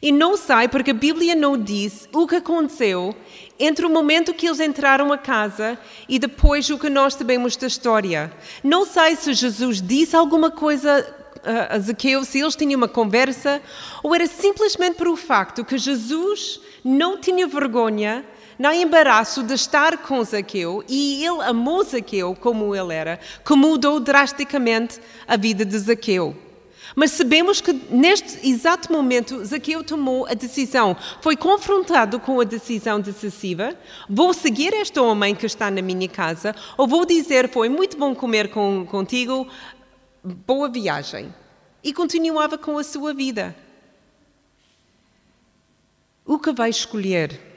E 0.00 0.12
não 0.12 0.36
sai 0.36 0.68
porque 0.68 0.92
a 0.92 0.94
Bíblia 0.94 1.34
não 1.34 1.56
diz 1.56 2.08
o 2.12 2.26
que 2.26 2.36
aconteceu 2.36 3.14
entre 3.58 3.84
o 3.84 3.90
momento 3.90 4.32
que 4.32 4.46
eles 4.46 4.60
entraram 4.60 5.12
a 5.12 5.18
casa 5.18 5.78
e 6.08 6.18
depois 6.18 6.68
o 6.70 6.78
que 6.78 6.88
nós 6.88 7.14
sabemos 7.14 7.56
da 7.56 7.66
história. 7.66 8.32
Não 8.62 8.86
sei 8.86 9.16
se 9.16 9.32
Jesus 9.34 9.82
disse 9.82 10.14
alguma 10.14 10.50
coisa 10.50 11.16
a 11.70 11.78
Zaqueu 11.78 12.24
se 12.24 12.40
eles 12.40 12.54
tinham 12.54 12.76
uma 12.76 12.88
conversa 12.88 13.62
ou 14.02 14.14
era 14.14 14.26
simplesmente 14.26 14.96
por 14.96 15.08
o 15.08 15.16
facto 15.16 15.64
que 15.64 15.78
Jesus 15.78 16.60
não 16.84 17.18
tinha 17.18 17.46
vergonha 17.46 18.24
nem 18.60 18.82
embaraço 18.82 19.42
de 19.42 19.54
estar 19.54 19.96
com 19.96 20.22
Zaqueu 20.22 20.84
e 20.86 21.24
ele 21.24 21.42
amou 21.44 21.82
Zaqueu 21.82 22.36
como 22.38 22.76
ele 22.76 22.92
era, 22.92 23.18
que 23.42 23.54
mudou 23.54 23.98
drasticamente 23.98 25.00
a 25.26 25.34
vida 25.34 25.64
de 25.64 25.78
Zaqueu. 25.78 26.36
Mas 26.94 27.12
sabemos 27.12 27.62
que 27.62 27.72
neste 27.72 28.46
exato 28.46 28.92
momento 28.92 29.42
Zaqueu 29.46 29.82
tomou 29.82 30.26
a 30.26 30.34
decisão, 30.34 30.94
foi 31.22 31.38
confrontado 31.38 32.20
com 32.20 32.38
a 32.38 32.44
decisão 32.44 33.00
decisiva: 33.00 33.74
vou 34.06 34.34
seguir 34.34 34.74
este 34.74 35.00
homem 35.00 35.34
que 35.34 35.46
está 35.46 35.70
na 35.70 35.80
minha 35.80 36.06
casa, 36.06 36.54
ou 36.76 36.86
vou 36.86 37.06
dizer 37.06 37.48
foi 37.48 37.70
muito 37.70 37.96
bom 37.96 38.14
comer 38.14 38.50
com, 38.50 38.84
contigo, 38.84 39.48
boa 40.22 40.68
viagem. 40.68 41.34
e 41.82 41.94
continuava 41.94 42.58
com 42.58 42.76
a 42.76 42.84
sua 42.84 43.14
vida. 43.14 43.56
O 46.26 46.38
que 46.38 46.52
vai 46.52 46.68
escolher? 46.68 47.49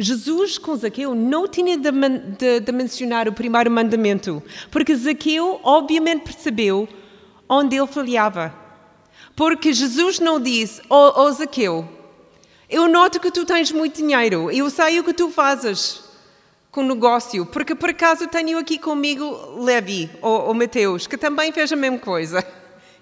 Jesus 0.00 0.56
com 0.56 0.74
Zaqueu 0.74 1.14
não 1.14 1.46
tinha 1.46 1.76
de, 1.76 1.90
de, 1.90 2.60
de, 2.60 2.72
mencionar 2.72 3.28
o 3.28 3.34
primeiro 3.34 3.70
mandamento, 3.70 4.42
porque 4.70 4.96
Zaqueu 4.96 5.60
obviamente 5.62 6.22
percebeu 6.22 6.88
onde 7.46 7.76
ele 7.76 7.86
falhava. 7.86 8.54
Porque 9.36 9.74
Jesus 9.74 10.18
não 10.18 10.40
disse, 10.40 10.80
oh, 10.88 11.12
oh 11.16 11.32
Zaqueu, 11.32 11.86
eu 12.68 12.88
noto 12.88 13.20
que 13.20 13.30
tu 13.30 13.44
tens 13.44 13.70
muito 13.70 13.96
dinheiro, 13.96 14.50
eu 14.50 14.70
sei 14.70 14.98
o 14.98 15.04
que 15.04 15.12
tu 15.12 15.30
fazes 15.30 16.02
com 16.70 16.80
o 16.80 16.88
negócio, 16.88 17.44
porque 17.44 17.74
por 17.74 17.90
acaso 17.90 18.26
tenho 18.26 18.58
aqui 18.58 18.78
comigo 18.78 19.60
Levi, 19.62 20.08
ou, 20.22 20.46
ou 20.46 20.54
Mateus, 20.54 21.06
que 21.06 21.18
também 21.18 21.52
fez 21.52 21.70
a 21.72 21.76
mesma 21.76 21.98
coisa. 21.98 22.42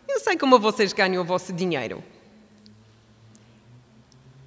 Eu 0.08 0.18
sei 0.18 0.36
como 0.36 0.58
vocês 0.58 0.92
ganham 0.92 1.22
o 1.22 1.26
vosso 1.26 1.52
dinheiro. 1.52 2.02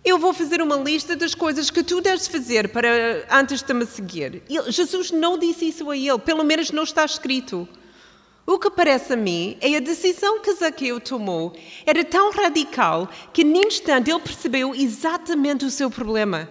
Eu 0.04 0.18
vou 0.18 0.34
fazer 0.34 0.62
uma 0.62 0.78
lista 0.78 1.16
das 1.16 1.36
coisas 1.36 1.70
que 1.70 1.84
tu 1.84 2.02
deves 2.02 2.28
fazer 2.28 2.70
para 2.70 2.90
antes 3.30 3.62
de 3.62 3.74
me 3.74 3.86
seguir. 3.86 4.42
Jesus 4.68 5.12
não 5.12 5.38
disse 5.38 5.70
isso 5.70 5.90
a 5.92 5.96
ele, 5.96 6.18
pelo 6.18 6.44
menos 6.44 6.72
não 6.72 6.84
está 6.84 7.06
escrito. 7.06 7.68
O 8.48 8.58
que 8.58 8.72
parece 8.72 9.14
a 9.14 9.16
mim 9.16 9.58
é 9.62 9.78
a 9.78 9.80
decisão 9.80 10.40
que 10.40 10.54
Zaqueu 10.56 11.00
tomou 11.00 11.56
era 11.86 12.04
tão 12.04 12.32
radical 12.32 13.08
que, 13.32 13.44
num 13.44 13.62
instante, 13.68 14.10
ele 14.10 14.20
percebeu 14.20 14.74
exatamente 14.74 15.66
o 15.66 15.70
seu 15.70 15.92
problema: 15.92 16.50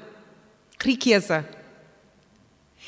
riqueza. 0.80 1.46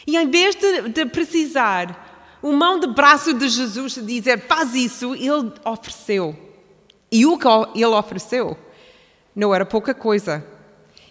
E 0.06 0.16
em 0.16 0.30
vez 0.30 0.54
de, 0.54 0.88
de 0.90 1.06
precisar 1.06 2.38
o 2.40 2.52
mão 2.52 2.78
de 2.78 2.86
braço 2.86 3.34
de 3.34 3.48
Jesus 3.48 3.94
dizer 3.94 4.46
faz 4.46 4.74
isso, 4.74 5.14
ele 5.16 5.52
ofereceu. 5.64 6.36
E 7.10 7.26
o 7.26 7.36
que 7.36 7.46
ele 7.74 7.84
ofereceu 7.86 8.56
não 9.34 9.54
era 9.54 9.66
pouca 9.66 9.92
coisa. 9.92 10.51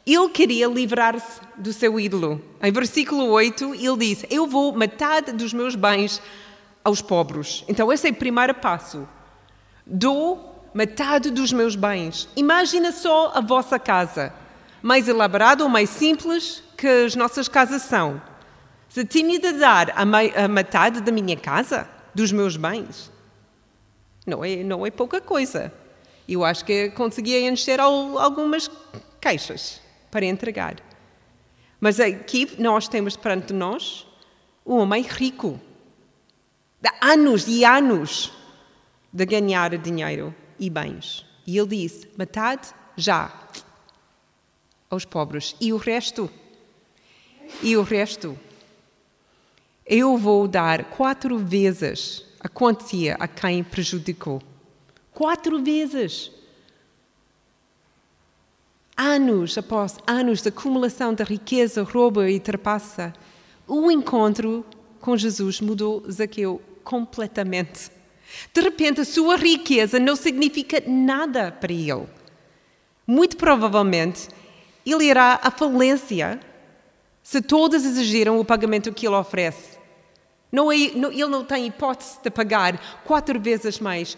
Ele 0.05 0.29
queria 0.29 0.67
livrar-se 0.67 1.39
do 1.55 1.71
seu 1.71 1.99
ídolo. 1.99 2.41
Em 2.61 2.71
versículo 2.71 3.27
8, 3.27 3.75
ele 3.75 3.97
diz: 3.97 4.25
Eu 4.29 4.47
vou 4.47 4.75
metade 4.75 5.31
dos 5.31 5.53
meus 5.53 5.75
bens 5.75 6.21
aos 6.83 7.01
pobres. 7.01 7.63
Então, 7.67 7.91
esse 7.93 8.07
é 8.07 8.11
o 8.11 8.15
primeiro 8.15 8.53
passo. 8.55 9.07
Dou 9.85 10.69
metade 10.73 11.29
dos 11.29 11.53
meus 11.53 11.75
bens. 11.75 12.27
Imagina 12.35 12.91
só 12.91 13.31
a 13.35 13.41
vossa 13.41 13.77
casa, 13.77 14.33
mais 14.81 15.07
elaborada 15.07 15.63
ou 15.63 15.69
mais 15.69 15.89
simples 15.89 16.63
que 16.75 16.87
as 16.87 17.15
nossas 17.15 17.47
casas 17.47 17.83
são. 17.83 18.19
Se 18.89 19.05
tinha 19.05 19.39
de 19.39 19.51
dar 19.53 19.93
a, 19.95 20.47
metade 20.47 21.01
da 21.01 21.11
minha 21.11 21.37
casa, 21.37 21.87
dos 22.13 22.31
meus 22.31 22.57
bens, 22.57 23.11
não 24.25 24.43
é, 24.43 24.57
não 24.63 24.85
é 24.85 24.89
pouca 24.89 25.21
coisa. 25.21 25.71
Eu 26.27 26.43
acho 26.43 26.65
que 26.65 26.89
conseguia 26.89 27.39
encher 27.49 27.79
algumas 27.79 28.69
caixas 29.19 29.80
para 30.11 30.25
entregar. 30.25 30.75
Mas 31.79 31.99
aqui 31.99 32.61
nós 32.61 32.87
temos 32.87 33.17
perante 33.17 33.53
nós 33.53 34.05
um 34.65 34.75
homem 34.75 35.03
rico, 35.03 35.59
de 36.79 36.89
anos 37.01 37.47
e 37.47 37.65
anos 37.65 38.31
de 39.11 39.25
ganhar 39.25 39.75
dinheiro 39.77 40.33
e 40.59 40.69
bens. 40.69 41.25
E 41.47 41.57
ele 41.57 41.67
disse: 41.69 42.07
metade 42.17 42.69
já 42.95 43.33
aos 44.89 45.05
pobres. 45.05 45.55
E 45.59 45.73
o 45.73 45.77
resto? 45.77 46.29
E 47.63 47.75
o 47.75 47.81
resto? 47.81 48.37
Eu 49.85 50.17
vou 50.17 50.47
dar 50.47 50.85
quatro 50.85 51.37
vezes 51.37 52.25
a 52.39 52.47
quantia 52.47 53.15
a 53.19 53.27
quem 53.27 53.63
prejudicou. 53.63 54.41
Quatro 55.11 55.61
vezes 55.61 56.31
anos 58.97 59.57
após 59.57 59.97
anos 60.05 60.41
de 60.41 60.49
acumulação 60.49 61.13
de 61.13 61.23
riqueza, 61.23 61.83
roubo 61.83 62.23
e 62.23 62.39
trapaça, 62.39 63.13
o 63.67 63.89
encontro 63.89 64.65
com 64.99 65.17
Jesus 65.17 65.61
mudou 65.61 66.03
Zaqueu 66.09 66.61
completamente. 66.83 67.91
De 68.53 68.61
repente, 68.61 69.01
a 69.01 69.05
sua 69.05 69.35
riqueza 69.35 69.99
não 69.99 70.15
significa 70.15 70.81
nada 70.85 71.51
para 71.51 71.73
ele. 71.73 72.07
Muito 73.05 73.35
provavelmente, 73.37 74.29
ele 74.85 75.05
irá 75.05 75.39
à 75.41 75.51
falência 75.51 76.39
se 77.23 77.41
todos 77.41 77.85
exigiram 77.85 78.39
o 78.39 78.45
pagamento 78.45 78.93
que 78.93 79.07
ele 79.07 79.15
oferece. 79.15 79.77
Não 80.51 80.71
é, 80.71 80.91
não, 80.95 81.11
ele 81.11 81.27
não 81.27 81.45
tem 81.45 81.67
hipótese 81.67 82.19
de 82.21 82.29
pagar 82.29 83.01
quatro 83.03 83.39
vezes 83.39 83.79
mais 83.79 84.17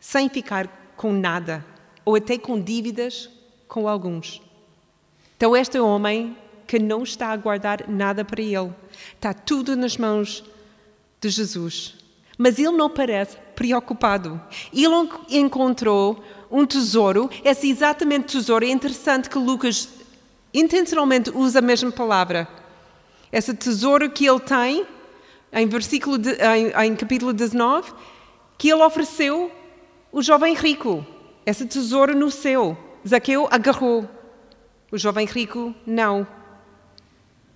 sem 0.00 0.28
ficar 0.28 0.94
com 0.96 1.12
nada 1.12 1.64
ou 2.04 2.16
até 2.16 2.38
com 2.38 2.60
dívidas 2.60 3.28
com 3.68 3.88
alguns. 3.88 4.40
Então, 5.36 5.56
este 5.56 5.78
homem 5.78 6.36
que 6.66 6.78
não 6.78 7.02
está 7.02 7.28
a 7.28 7.36
guardar 7.36 7.88
nada 7.88 8.24
para 8.24 8.42
ele, 8.42 8.72
está 9.14 9.32
tudo 9.32 9.76
nas 9.76 9.96
mãos 9.96 10.44
de 11.20 11.28
Jesus. 11.28 11.94
Mas 12.36 12.58
ele 12.58 12.72
não 12.72 12.90
parece 12.90 13.36
preocupado. 13.54 14.40
Ele 14.72 15.08
encontrou 15.30 16.22
um 16.50 16.66
tesouro, 16.66 17.30
esse 17.44 17.70
exatamente 17.70 18.36
tesouro. 18.36 18.64
É 18.64 18.68
interessante 18.68 19.30
que 19.30 19.38
Lucas 19.38 19.88
intencionalmente 20.52 21.30
usa 21.30 21.60
a 21.60 21.62
mesma 21.62 21.90
palavra. 21.90 22.48
Esse 23.32 23.54
tesouro 23.54 24.10
que 24.10 24.26
ele 24.26 24.40
tem, 24.40 24.86
em, 25.52 25.66
versículo 25.66 26.18
de, 26.18 26.32
em, 26.32 26.86
em 26.86 26.96
capítulo 26.96 27.32
19, 27.32 27.92
que 28.58 28.70
ele 28.70 28.82
ofereceu 28.82 29.50
o 30.12 30.22
jovem 30.22 30.54
rico. 30.54 31.06
Esse 31.44 31.66
tesouro 31.66 32.14
no 32.14 32.30
céu. 32.30 32.76
Zaqueu 33.06 33.46
agarrou, 33.50 34.08
o 34.90 34.98
jovem 34.98 35.26
rico 35.26 35.74
não. 35.86 36.26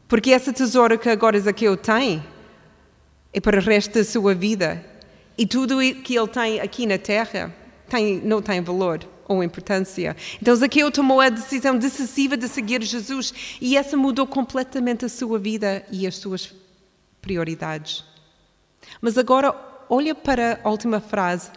Porque 0.07 0.33
essa 0.33 0.53
tesoura 0.53 0.97
que 0.97 1.09
agora 1.09 1.39
Zaqueu 1.41 1.77
tem 1.77 2.23
é 3.33 3.41
para 3.41 3.59
o 3.59 3.63
resto 3.63 3.95
da 3.95 4.05
sua 4.05 4.35
vida. 4.35 4.85
E 5.37 5.47
tudo 5.47 5.79
que 6.03 6.17
ele 6.17 6.29
tem 6.29 6.61
aqui 6.61 6.87
na 6.87 6.99
terra 6.99 7.55
tem, 7.89 8.21
não 8.21 8.43
tem 8.43 8.61
valor 8.61 9.01
ou 9.27 9.43
importância. 9.43 10.17
Então 10.41 10.55
Zaqueu 10.55 10.91
tomou 10.91 11.21
a 11.21 11.29
decisão 11.29 11.77
decisiva 11.77 12.37
de 12.37 12.49
seguir 12.49 12.83
Jesus 12.83 13.33
e 13.61 13.77
essa 13.77 13.97
mudou 13.97 14.27
completamente 14.27 15.05
a 15.05 15.09
sua 15.09 15.39
vida 15.39 15.85
e 15.91 16.07
as 16.07 16.17
suas 16.17 16.53
prioridades. 17.23 18.05
Mas 19.01 19.17
agora 19.17 19.55
olha 19.89 20.15
para 20.15 20.61
a 20.63 20.71
última 20.71 21.01
frase 21.01 21.51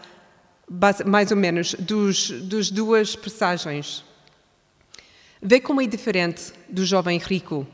mais 1.06 1.32
ou 1.32 1.38
menos, 1.38 1.73
dos, 1.76 2.30
dos 2.30 2.71
duas 2.71 3.15
passagens. 3.15 4.04
Vê 5.41 5.60
como 5.60 5.82
é 5.82 5.88
diferente 5.88 6.54
do 6.69 6.86
jovem 6.86 7.17
rico. 7.17 7.67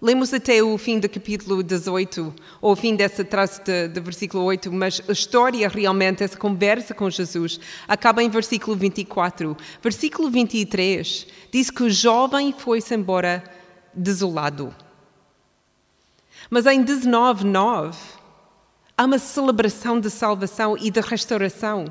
Lemos 0.00 0.34
até 0.34 0.62
o 0.62 0.76
fim 0.76 1.00
do 1.00 1.08
capítulo 1.08 1.62
18, 1.62 2.34
ou 2.60 2.72
o 2.72 2.76
fim 2.76 2.94
dessa 2.94 3.24
traço 3.24 3.62
de, 3.64 3.88
de, 3.88 4.00
versículo 4.00 4.44
8, 4.44 4.70
mas 4.70 5.00
a 5.08 5.12
história 5.12 5.66
realmente, 5.66 6.22
essa 6.22 6.36
conversa 6.36 6.92
com 6.92 7.08
Jesus, 7.08 7.58
acaba 7.88 8.22
em 8.22 8.28
versículo 8.28 8.76
24. 8.76 9.56
Versículo 9.82 10.30
23 10.30 11.26
diz 11.50 11.70
que 11.70 11.84
o 11.84 11.90
jovem 11.90 12.52
foi-se 12.52 12.94
embora 12.94 13.42
desolado. 13.94 14.74
Mas 16.50 16.66
em 16.66 16.82
19, 16.82 17.46
9, 17.46 17.98
há 18.98 19.04
uma 19.06 19.18
celebração 19.18 19.98
de 19.98 20.10
salvação 20.10 20.76
e 20.76 20.90
de 20.90 21.00
restauração. 21.00 21.90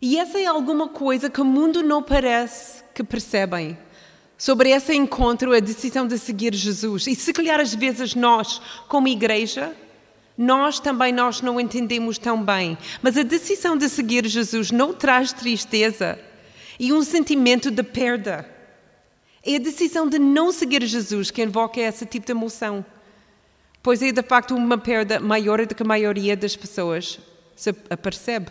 E 0.00 0.18
essa 0.18 0.38
é 0.38 0.46
alguma 0.46 0.88
coisa 0.88 1.30
que 1.30 1.40
o 1.40 1.44
mundo 1.44 1.82
não 1.82 2.02
parece 2.02 2.82
que 2.94 3.02
percebem. 3.02 3.78
Sobre 4.38 4.70
esse 4.70 4.94
encontro, 4.94 5.54
a 5.54 5.60
decisão 5.60 6.06
de 6.06 6.18
seguir 6.18 6.54
Jesus. 6.54 7.06
E 7.06 7.14
se 7.14 7.32
calhar 7.32 7.58
às 7.58 7.74
vezes 7.74 8.14
nós, 8.14 8.60
como 8.86 9.08
igreja, 9.08 9.74
nós 10.36 10.78
também 10.78 11.12
nós 11.12 11.40
não 11.40 11.58
entendemos 11.58 12.18
tão 12.18 12.42
bem. 12.42 12.76
Mas 13.00 13.16
a 13.16 13.22
decisão 13.22 13.76
de 13.76 13.88
seguir 13.88 14.26
Jesus 14.26 14.70
não 14.70 14.92
traz 14.92 15.32
tristeza 15.32 16.18
e 16.78 16.92
um 16.92 17.02
sentimento 17.02 17.70
de 17.70 17.82
perda. 17.82 18.46
É 19.42 19.56
a 19.56 19.60
decisão 19.60 20.06
de 20.08 20.18
não 20.18 20.52
seguir 20.52 20.84
Jesus 20.84 21.30
que 21.30 21.42
invoca 21.42 21.80
esse 21.80 22.04
tipo 22.04 22.26
de 22.26 22.32
emoção. 22.32 22.84
Pois 23.82 24.02
é 24.02 24.12
de 24.12 24.22
facto 24.22 24.54
uma 24.54 24.76
perda 24.76 25.20
maior 25.20 25.64
do 25.64 25.74
que 25.74 25.82
a 25.82 25.86
maioria 25.86 26.36
das 26.36 26.56
pessoas 26.56 27.18
se 27.54 27.70
apercebe. 27.88 28.50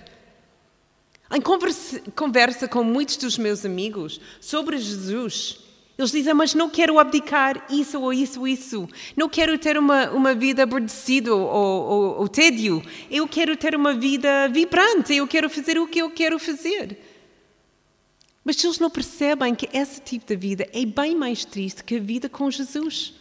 Em 1.35 1.41
conversa, 1.41 2.01
conversa 2.15 2.65
com 2.65 2.81
muitos 2.81 3.17
dos 3.17 3.37
meus 3.37 3.65
amigos 3.65 4.21
sobre 4.39 4.77
Jesus, 4.77 5.59
eles 5.97 6.11
dizem, 6.11 6.33
mas 6.33 6.53
não 6.53 6.69
quero 6.69 6.97
abdicar 6.97 7.65
isso 7.69 7.99
ou 7.99 8.13
isso 8.13 8.39
ou 8.39 8.47
isso. 8.47 8.87
Não 9.17 9.27
quero 9.27 9.57
ter 9.57 9.77
uma, 9.77 10.09
uma 10.11 10.33
vida 10.33 10.63
aborrecida 10.63 11.35
ou, 11.35 11.41
ou, 11.41 12.19
ou 12.19 12.27
tédio. 12.29 12.81
Eu 13.11 13.27
quero 13.27 13.57
ter 13.57 13.75
uma 13.75 13.93
vida 13.93 14.47
vibrante. 14.47 15.13
Eu 15.13 15.27
quero 15.27 15.49
fazer 15.49 15.77
o 15.77 15.87
que 15.87 15.99
eu 15.99 16.09
quero 16.09 16.39
fazer. 16.39 16.97
Mas 18.43 18.63
eles 18.63 18.79
não 18.79 18.89
percebem 18.89 19.53
que 19.53 19.69
esse 19.73 19.99
tipo 19.99 20.25
de 20.25 20.35
vida 20.37 20.69
é 20.71 20.85
bem 20.85 21.15
mais 21.15 21.43
triste 21.43 21.83
que 21.83 21.97
a 21.97 21.99
vida 21.99 22.29
com 22.29 22.49
Jesus. 22.49 23.13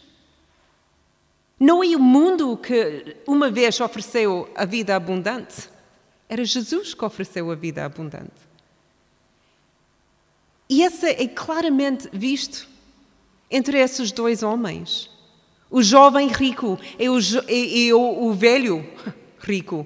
Não 1.59 1.83
é 1.83 1.95
o 1.95 1.99
mundo 1.99 2.55
que 2.55 3.17
uma 3.27 3.49
vez 3.49 3.79
ofereceu 3.81 4.49
a 4.55 4.63
vida 4.63 4.95
abundante. 4.95 5.74
Era 6.27 6.43
Jesus 6.43 6.93
que 6.93 7.05
ofereceu 7.05 7.51
a 7.51 7.55
vida 7.55 7.85
abundante. 7.85 8.31
E 10.67 10.83
essa 10.83 11.07
é 11.07 11.27
claramente 11.27 12.09
visto 12.11 12.67
entre 13.49 13.77
esses 13.77 14.11
dois 14.11 14.41
homens. 14.41 15.09
O 15.69 15.83
jovem 15.83 16.27
rico 16.29 16.79
e 16.97 17.07
o, 17.09 17.19
e, 17.47 17.87
e 17.87 17.93
o, 17.93 18.25
o 18.25 18.33
velho 18.33 18.87
rico. 19.39 19.85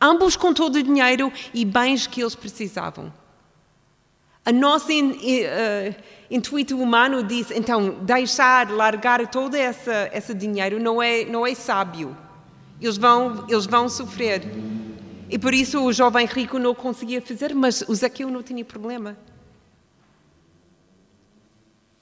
Ambos 0.00 0.36
com 0.36 0.52
todo 0.52 0.76
o 0.76 0.82
dinheiro 0.82 1.32
e 1.52 1.64
bens 1.64 2.06
que 2.06 2.20
eles 2.20 2.34
precisavam. 2.34 3.12
A 4.44 4.52
nossa 4.52 4.92
in, 4.92 5.10
uh, 5.10 5.94
intuito 6.30 6.80
humano 6.80 7.22
diz, 7.22 7.50
então, 7.50 7.90
deixar, 8.02 8.70
largar 8.70 9.26
todo 9.28 9.54
esse, 9.54 9.90
esse 10.12 10.32
dinheiro 10.34 10.78
não 10.80 11.02
é, 11.02 11.24
não 11.24 11.46
é 11.46 11.54
sábio. 11.54 12.16
Eles 12.80 12.96
vão, 12.96 13.44
eles 13.48 13.66
vão 13.66 13.88
sofrer. 13.88 14.42
E 15.30 15.38
por 15.38 15.52
isso 15.52 15.82
o 15.84 15.92
jovem 15.92 16.26
rico 16.26 16.58
não 16.58 16.74
conseguia 16.74 17.20
fazer, 17.20 17.54
mas 17.54 17.82
o 17.82 17.94
Zaqueu 17.94 18.30
não 18.30 18.42
tinha 18.42 18.64
problema. 18.64 19.16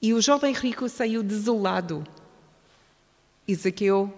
E 0.01 0.13
o 0.13 0.21
jovem 0.21 0.53
rico 0.53 0.87
saiu 0.87 1.21
desolado. 1.21 2.05
E 3.47 3.53
Zaqueu 3.55 4.13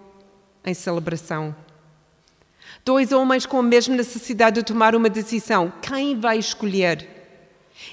em 0.64 0.74
celebração. 0.74 1.54
Dois 2.84 3.12
homens 3.12 3.46
com 3.46 3.58
a 3.58 3.62
mesma 3.62 3.96
necessidade 3.96 4.56
de 4.56 4.62
tomar 4.62 4.94
uma 4.94 5.08
decisão. 5.08 5.72
Quem 5.82 6.18
vai 6.18 6.38
escolher? 6.38 7.08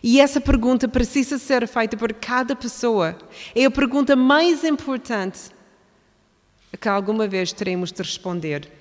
E 0.04 0.20
essa 0.20 0.40
pergunta 0.40 0.88
precisa 0.88 1.38
ser 1.38 1.68
feita 1.68 1.98
por 1.98 2.14
cada 2.14 2.56
pessoa. 2.56 3.18
É 3.56 3.66
a 3.66 3.72
pergunta 3.72 4.16
mais 4.16 4.64
importante 4.64 5.52
que 6.80 6.90
alguma 6.90 7.28
vez 7.28 7.52
teremos 7.52 7.92
de 7.92 8.02
responder. 8.02 8.77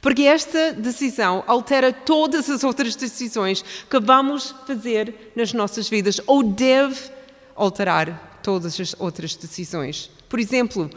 Porque 0.00 0.22
esta 0.22 0.72
decisão 0.72 1.42
altera 1.46 1.92
todas 1.92 2.50
as 2.50 2.64
outras 2.64 2.94
decisões 2.96 3.64
que 3.88 4.00
vamos 4.00 4.54
fazer 4.66 5.32
nas 5.34 5.52
nossas 5.52 5.88
vidas, 5.88 6.20
ou 6.26 6.42
deve 6.42 7.10
alterar 7.54 8.40
todas 8.42 8.78
as 8.80 8.94
outras 8.98 9.34
decisões. 9.34 10.10
Por 10.28 10.38
exemplo, 10.38 10.90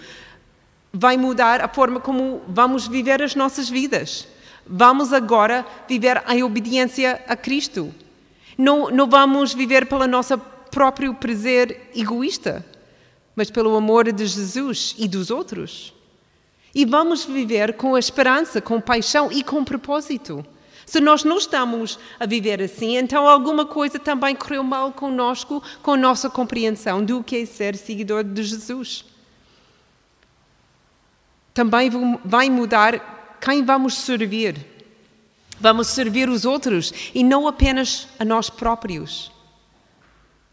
vai 0.92 1.18
mudar 1.18 1.62
a 1.62 1.68
forma 1.68 2.00
como 2.00 2.42
vamos 2.48 2.88
viver 2.88 3.22
as 3.22 3.36
nossas 3.36 3.70
vidas. 3.70 4.28
Vamos 4.66 5.14
agora 5.14 5.66
viver 5.88 6.22
em 6.28 6.44
obediência 6.44 7.24
a 7.28 7.36
Cristo. 7.36 7.94
Não, 8.58 8.90
não 8.92 9.10
vamos 9.10 9.54
viver 9.54 9.88
pelo 9.88 10.06
nosso 10.06 10.38
próprio 10.70 11.14
prazer 11.14 11.90
egoísta, 11.96 12.66
mas 13.36 13.50
pelo 13.50 13.76
amor 13.76 14.12
de 14.12 14.26
Jesus 14.26 14.96
e 14.98 15.08
dos 15.08 15.32
outros. 15.32 15.94
E 16.74 16.86
vamos 16.86 17.26
viver 17.26 17.74
com 17.74 17.98
esperança, 17.98 18.62
com 18.62 18.80
paixão 18.80 19.32
e 19.32 19.44
com 19.44 19.64
propósito. 19.64 20.46
Se 20.86 21.00
nós 21.00 21.24
não 21.24 21.38
estamos 21.38 22.00
a 22.20 22.26
viver 22.26 22.62
assim, 22.62 22.98
então 22.98 23.28
alguma 23.28 23.66
coisa 23.66 24.00
também 24.00 24.36
correu 24.36 24.64
mal 24.64 24.92
conosco, 24.92 25.62
com 25.84 25.92
a 25.92 25.98
nossa 25.98 26.30
compreensão 26.30 27.04
do 27.04 27.24
que 27.24 27.38
é 27.38 27.46
ser 27.46 27.76
seguidor 27.76 28.24
de 28.24 28.44
Jesus. 28.44 29.06
Também 31.54 31.92
vai 32.26 32.50
mudar 32.50 33.38
quem 33.40 33.64
vamos 33.64 33.96
servir. 33.96 34.66
Vamos 35.60 35.88
servir 35.88 36.30
os 36.30 36.46
outros 36.46 36.94
e 37.14 37.24
não 37.24 37.48
apenas 37.48 38.08
a 38.18 38.26
nós 38.26 38.50
próprios. 38.50 39.32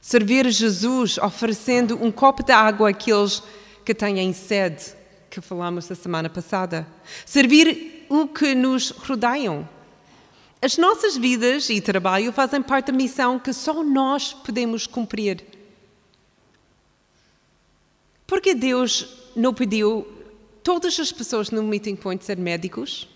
Servir 0.01 0.51
Jesus 0.51 1.17
oferecendo 1.17 2.03
um 2.03 2.11
copo 2.11 2.43
de 2.43 2.53
água 2.53 2.91
àqueles 2.91 3.43
que 3.85 3.95
têm 3.95 4.33
sede 4.33 4.97
que 5.31 5.41
falamos 5.41 5.91
a 5.91 5.95
semana 5.95 6.29
passada. 6.29 6.87
Servir 7.25 8.07
o 8.09 8.27
que 8.29 8.55
nos 8.55 8.91
rodeiam. 8.91 9.69
As 10.61 10.79
nossas 10.79 11.17
vidas 11.17 11.69
e 11.69 11.81
trabalho 11.81 12.33
fazem 12.33 12.63
parte 12.63 12.87
da 12.87 12.93
missão 12.93 13.39
que 13.39 13.53
só 13.53 13.83
nós 13.85 14.33
podemos 14.33 14.87
cumprir. 14.87 15.45
Porque 18.27 18.55
Deus 18.55 19.07
não 19.37 19.53
pediu 19.53 20.07
todas 20.63 20.99
as 20.99 21.13
pessoas 21.13 21.51
no 21.51 21.63
meeting 21.63 21.95
point 21.95 22.25
ser 22.25 22.37
médicos? 22.37 23.07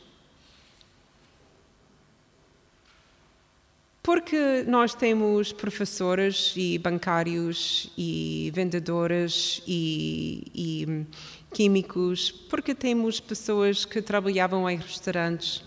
Porque 4.03 4.65
nós 4.67 4.95
temos 4.95 5.53
professores 5.53 6.55
e 6.57 6.79
bancários 6.79 7.93
e 7.99 8.51
vendedoras 8.55 9.63
e, 9.67 10.47
e 10.55 11.07
químicos, 11.53 12.31
porque 12.31 12.75
temos 12.75 13.21
pessoas 13.21 13.85
que 13.85 14.01
trabalhavam 14.01 14.69
em 14.69 14.77
restaurantes, 14.77 15.65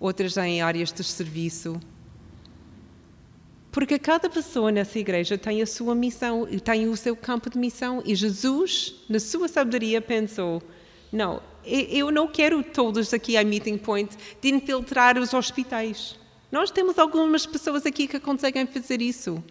outras 0.00 0.36
em 0.36 0.62
áreas 0.62 0.92
de 0.92 1.04
serviço. 1.04 1.80
Porque 3.70 3.98
cada 3.98 4.28
pessoa 4.28 4.70
nessa 4.70 4.98
igreja 4.98 5.38
tem 5.38 5.62
a 5.62 5.66
sua 5.66 5.94
missão 5.94 6.46
e 6.50 6.60
tem 6.60 6.88
o 6.88 6.96
seu 6.96 7.16
campo 7.16 7.48
de 7.48 7.58
missão. 7.58 8.02
E 8.04 8.14
Jesus, 8.14 8.94
na 9.08 9.18
sua 9.18 9.48
sabedoria, 9.48 10.00
pensou: 10.00 10.62
não, 11.10 11.42
eu 11.64 12.10
não 12.10 12.26
quero 12.28 12.62
todos 12.62 13.14
aqui 13.14 13.36
a 13.36 13.44
Meeting 13.44 13.78
Point 13.78 14.14
de 14.40 14.50
infiltrar 14.50 15.18
os 15.18 15.32
hospitais. 15.32 16.18
Nós 16.50 16.70
temos 16.70 16.98
algumas 16.98 17.46
pessoas 17.46 17.86
aqui 17.86 18.06
que 18.06 18.20
conseguem 18.20 18.66
fazer 18.66 19.00
isso. 19.00 19.42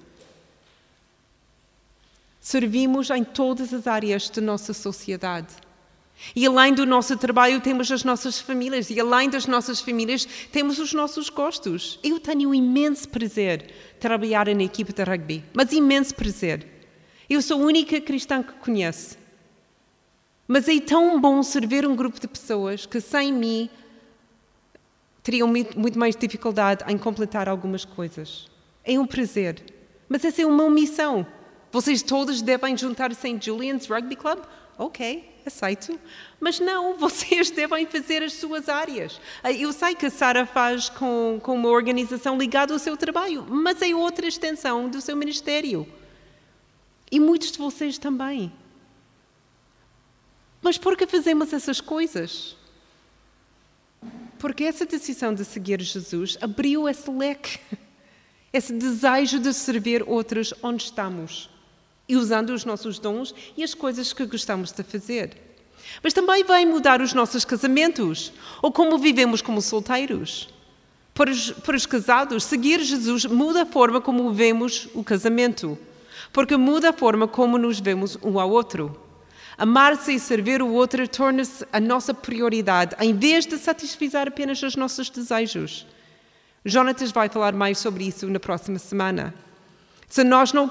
Servimos 2.41 3.11
em 3.11 3.23
todas 3.23 3.71
as 3.71 3.85
áreas 3.85 4.27
da 4.27 4.41
nossa 4.41 4.73
sociedade. 4.73 5.53
E 6.35 6.45
além 6.45 6.73
do 6.73 6.85
nosso 6.87 7.15
trabalho, 7.15 7.61
temos 7.61 7.91
as 7.91 8.03
nossas 8.03 8.39
famílias. 8.39 8.89
E 8.89 8.99
além 8.99 9.29
das 9.29 9.45
nossas 9.45 9.79
famílias, 9.79 10.25
temos 10.51 10.79
os 10.79 10.91
nossos 10.91 11.29
gostos. 11.29 11.99
Eu 12.03 12.19
tenho 12.19 12.53
imenso 12.53 13.07
prazer 13.07 13.67
de 13.67 13.99
trabalhar 13.99 14.47
na 14.47 14.63
equipe 14.63 14.91
de 14.91 15.03
rugby, 15.03 15.43
mas 15.53 15.71
imenso 15.71 16.15
prazer. 16.15 16.65
Eu 17.29 17.43
sou 17.43 17.61
a 17.61 17.65
única 17.65 18.01
cristã 18.01 18.41
que 18.41 18.53
conheço. 18.53 19.17
Mas 20.47 20.67
é 20.67 20.79
tão 20.79 21.21
bom 21.21 21.41
servir 21.43 21.87
um 21.87 21.95
grupo 21.95 22.19
de 22.19 22.27
pessoas 22.27 22.87
que 22.87 22.99
sem 22.99 23.31
mim 23.31 23.69
teriam 25.23 25.47
muito 25.47 25.99
mais 25.99 26.15
dificuldade 26.15 26.83
em 26.91 26.97
completar 26.97 27.47
algumas 27.47 27.85
coisas. 27.85 28.49
É 28.83 28.99
um 28.99 29.05
prazer. 29.05 29.63
Mas 30.09 30.25
essa 30.25 30.41
é 30.41 30.45
uma 30.45 30.69
missão. 30.69 31.25
Vocês 31.71 32.01
todos 32.01 32.41
devem 32.41 32.75
juntar-se 32.75 33.27
em 33.29 33.41
Julian's 33.41 33.87
Rugby 33.87 34.17
Club? 34.17 34.39
Ok, 34.77 35.41
aceito. 35.45 35.97
Mas 36.39 36.59
não, 36.59 36.97
vocês 36.99 37.49
devem 37.49 37.85
fazer 37.85 38.21
as 38.23 38.33
suas 38.33 38.67
áreas. 38.67 39.21
Eu 39.57 39.71
sei 39.71 39.95
que 39.95 40.07
a 40.07 40.09
Sara 40.09 40.45
faz 40.45 40.89
com, 40.89 41.39
com 41.41 41.55
uma 41.55 41.69
organização 41.69 42.37
ligada 42.37 42.73
ao 42.73 42.79
seu 42.79 42.97
trabalho, 42.97 43.45
mas 43.49 43.81
é 43.81 43.95
outra 43.95 44.27
extensão 44.27 44.89
do 44.89 44.99
seu 44.99 45.15
ministério. 45.15 45.87
E 47.09 47.19
muitos 47.19 47.51
de 47.51 47.57
vocês 47.57 47.97
também. 47.97 48.51
Mas 50.61 50.77
por 50.77 50.97
que 50.97 51.07
fazemos 51.07 51.53
essas 51.53 51.79
coisas? 51.79 52.57
Porque 54.37 54.63
essa 54.65 54.85
decisão 54.85 55.33
de 55.33 55.45
seguir 55.45 55.81
Jesus 55.81 56.37
abriu 56.41 56.89
esse 56.89 57.09
leque, 57.09 57.59
esse 58.51 58.73
desejo 58.73 59.39
de 59.39 59.53
servir 59.53 60.03
outros 60.07 60.53
onde 60.61 60.83
estamos 60.83 61.49
e 62.11 62.15
usando 62.17 62.49
os 62.49 62.65
nossos 62.65 62.99
dons 62.99 63.33
e 63.55 63.63
as 63.63 63.73
coisas 63.73 64.11
que 64.11 64.25
gostamos 64.25 64.73
de 64.73 64.83
fazer. 64.83 65.37
Mas 66.03 66.11
também 66.11 66.43
vai 66.43 66.65
mudar 66.65 67.01
os 67.01 67.13
nossos 67.13 67.45
casamentos 67.45 68.33
ou 68.61 68.69
como 68.69 68.97
vivemos 68.97 69.41
como 69.41 69.61
solteiros. 69.61 70.49
Para 71.13 71.31
os, 71.31 71.51
para 71.51 71.77
os 71.77 71.85
casados, 71.85 72.43
seguir 72.43 72.81
Jesus 72.81 73.25
muda 73.25 73.61
a 73.61 73.65
forma 73.65 74.01
como 74.01 74.33
vemos 74.33 74.89
o 74.93 75.05
casamento, 75.05 75.77
porque 76.33 76.57
muda 76.57 76.89
a 76.89 76.93
forma 76.93 77.29
como 77.29 77.57
nos 77.57 77.79
vemos 77.79 78.17
um 78.21 78.37
ao 78.37 78.49
outro. 78.49 78.99
Amar-se 79.57 80.13
e 80.13 80.19
servir 80.19 80.61
o 80.61 80.67
outro 80.67 81.07
torna-se 81.07 81.65
a 81.71 81.79
nossa 81.79 82.13
prioridade, 82.13 82.93
em 82.99 83.15
vez 83.15 83.45
de 83.45 83.57
satisfazer 83.57 84.27
apenas 84.27 84.61
os 84.63 84.75
nossos 84.75 85.09
desejos. 85.09 85.87
Jonatas 86.65 87.09
vai 87.11 87.29
falar 87.29 87.53
mais 87.53 87.77
sobre 87.77 88.05
isso 88.05 88.27
na 88.27 88.39
próxima 88.39 88.79
semana. 88.79 89.33
Se 90.09 90.25
nós 90.25 90.51
não 90.51 90.69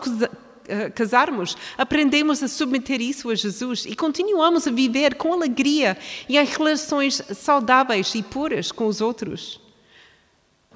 casarmos, 0.94 1.57
aprendemos 1.77 2.42
a 2.42 2.49
submeter 2.49 3.01
isso 3.01 3.31
a 3.31 3.35
Jesus 3.35 3.85
e 3.87 3.94
continuamos 3.94 4.66
a 4.66 4.70
viver 4.70 5.14
com 5.14 5.33
alegria 5.33 5.96
e 6.29 6.38
em 6.38 6.44
relações 6.44 7.23
saudáveis 7.35 8.14
e 8.14 8.23
puras 8.23 8.70
com 8.70 8.87
os 8.87 9.01
outros. 9.01 9.61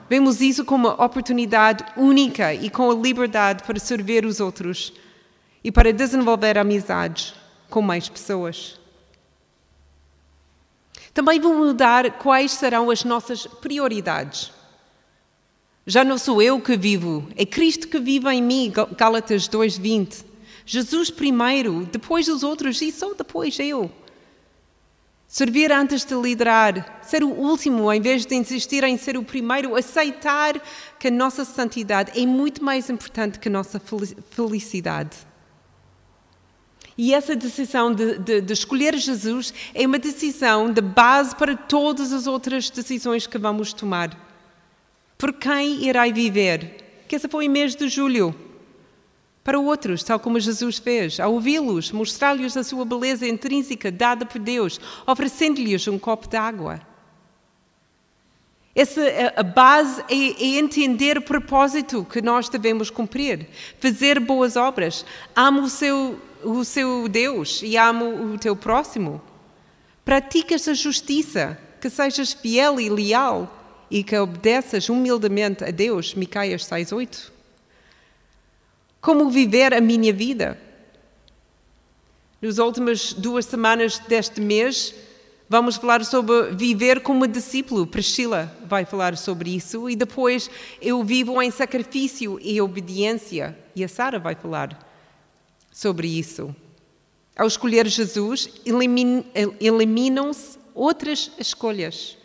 Vemos 0.09 0.41
isso 0.41 0.65
como 0.65 0.89
uma 0.89 1.05
oportunidade 1.05 1.85
única 1.97 2.53
e 2.53 2.69
com 2.69 2.91
a 2.91 2.95
liberdade 2.95 3.63
para 3.65 3.79
servir 3.79 4.27
os 4.27 4.39
outros 4.39 4.93
e 5.63 5.73
para 5.73 5.93
desenvolver 5.93 6.59
amizades 6.59 7.35
com 7.71 7.81
mais 7.81 8.09
pessoas. 8.09 8.79
Também 11.15 11.41
vou 11.41 11.55
mudar 11.55 12.19
quais 12.19 12.53
serão 12.53 12.91
as 12.91 13.05
nossas 13.05 13.47
prioridades. 13.47 14.54
Já 15.87 16.03
não 16.03 16.17
sou 16.17 16.41
eu 16.41 16.61
que 16.61 16.77
vivo, 16.77 17.29
é 17.37 17.45
Cristo 17.45 17.89
que 17.89 18.01
vive 18.01 18.29
em 18.31 18.43
mim, 18.43 18.73
Gálatas 18.97 19.47
2:20. 19.49 20.25
Jesus 20.65 21.11
primeiro, 21.11 21.87
depois 21.93 22.27
os 22.27 22.43
outros 22.43 22.81
e 22.81 22.91
só 22.91 23.13
depois 23.13 23.59
eu. 23.59 23.91
Servir 25.29 25.71
antes 25.73 26.05
de 26.05 26.15
liderar, 26.15 27.01
ser 27.03 27.23
o 27.23 27.29
último 27.29 27.93
em 27.93 28.01
vez 28.01 28.25
de 28.25 28.35
insistir 28.35 28.83
em 28.85 28.97
ser 28.97 29.19
o 29.19 29.23
primeiro, 29.23 29.77
aceitar 29.77 30.63
que 30.99 31.09
a 31.09 31.11
nossa 31.11 31.45
santidade 31.45 32.19
é 32.19 32.25
muito 32.25 32.65
mais 32.65 32.89
importante 32.89 33.39
que 33.39 33.49
a 33.49 33.53
nossa 33.53 33.79
felicidade. 34.31 35.17
E 36.97 37.13
essa 37.13 37.35
decisão 37.35 37.93
de, 37.93 38.19
de, 38.21 38.41
de, 38.41 38.53
escolher 38.53 38.97
Jesus 38.97 39.53
é 39.75 39.85
uma 39.85 39.99
decisão 39.99 40.73
de 40.73 40.81
base 40.81 41.35
para 41.35 41.57
todas 41.57 42.13
as 42.13 42.27
outras 42.27 42.71
decisões 42.71 43.27
que 43.27 43.37
vamos 43.37 43.73
tomar. 43.73 44.24
Por 45.17 45.33
quem 45.33 45.85
irei 45.85 46.13
viver? 46.13 47.05
Que 47.09 47.17
essa 47.17 47.29
foi 47.29 47.47
em 47.47 47.49
mês 47.49 47.75
de 47.75 47.89
julho 47.89 48.35
para 49.45 49.59
outros, 49.59 50.03
tal 50.03 50.19
como 50.19 50.41
Jesus 50.41 50.79
fez, 50.79 51.21
a 51.21 51.29
ouvi-los, 51.29 51.93
mostrar-lhes 51.93 52.57
a 52.57 52.65
sua 52.65 52.85
beleza 52.87 53.29
intrínseca 53.29 53.93
dada 53.93 54.25
por 54.25 54.41
Deus, 54.41 54.81
oferecendo-lhes 55.07 55.87
um 55.87 55.99
copo 55.99 56.27
de 56.27 56.37
água. 56.39 56.81
Essa, 58.75 59.03
a 59.37 59.43
base 59.43 60.03
é, 60.09 60.15
é, 60.15 60.59
entender 60.59 61.19
o 61.19 61.23
propósito 61.23 62.05
que 62.11 62.21
nós 62.21 62.49
devemos 62.49 62.91
cumprir, 62.91 63.47
fazer 63.79 64.19
boas 64.19 64.57
obras. 64.57 65.05
Amo 65.37 65.63
o 65.63 65.69
seu, 65.69 66.19
o 66.43 66.65
seu 66.65 67.07
Deus 67.07 67.61
e 67.63 67.77
amo 67.77 68.33
o 68.33 68.39
teu 68.39 68.57
próximo. 68.57 69.23
Praticas 70.05 70.67
a 70.67 70.75
justiça, 70.75 71.57
que 71.81 71.89
sejas 71.89 72.33
fiel 72.33 72.81
e 72.81 72.89
leal 72.89 73.64
e 73.91 74.03
que 74.03 74.19
obedeças 74.19 74.89
humildemente 74.89 75.65
a 75.65 75.71
Deus. 75.71 76.15
Micaias 76.15 76.63
6,8 76.65 77.35
como 79.05 79.29
viver 79.29 79.75
a 79.75 79.83
minha 79.83 80.15
vida. 80.15 80.59
Nas 82.41 82.57
últimas 82.57 83.13
duas 83.13 83.45
semanas 83.45 83.99
deste 83.99 84.41
mês, 84.41 84.95
vamos 85.47 85.77
falar 85.77 86.03
sobre 86.07 86.53
viver 86.53 87.01
como 87.01 87.27
discípulo. 87.27 87.87
Priscila 87.87 88.51
vai 88.65 88.87
falar 88.87 89.19
sobre 89.19 89.55
isso. 89.55 89.91
E 89.91 89.95
depois, 89.95 90.51
eu 90.81 91.05
vivo 91.05 91.43
em 91.43 91.51
sacrifício 91.51 92.39
e 92.41 92.59
obediência. 92.63 93.55
E 93.77 93.85
a 93.85 93.89
Sara 93.89 94.19
vai 94.19 94.35
falar 94.35 94.91
sobre 95.71 96.09
isso. 96.09 96.57
Ao 97.37 97.47
escolher 97.47 97.87
Jesus, 97.87 98.49
eliminam-se 99.61 100.59
outras 100.75 101.31
escolhas. 101.39 102.17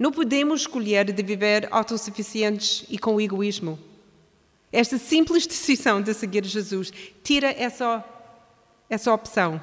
Não 0.00 0.10
podemos 0.10 0.62
escolher 0.62 1.12
de 1.12 1.22
viver 1.22 1.68
autossuficientes 1.70 2.86
e 2.88 2.98
com 2.98 3.20
egoísmo. 3.20 3.78
Esta 4.72 4.96
simples 4.96 5.46
decisão 5.46 6.00
de 6.00 6.14
seguir 6.14 6.42
Jesus 6.42 6.90
tira 7.22 7.48
essa, 7.48 8.02
essa 8.88 9.12
opção. 9.12 9.60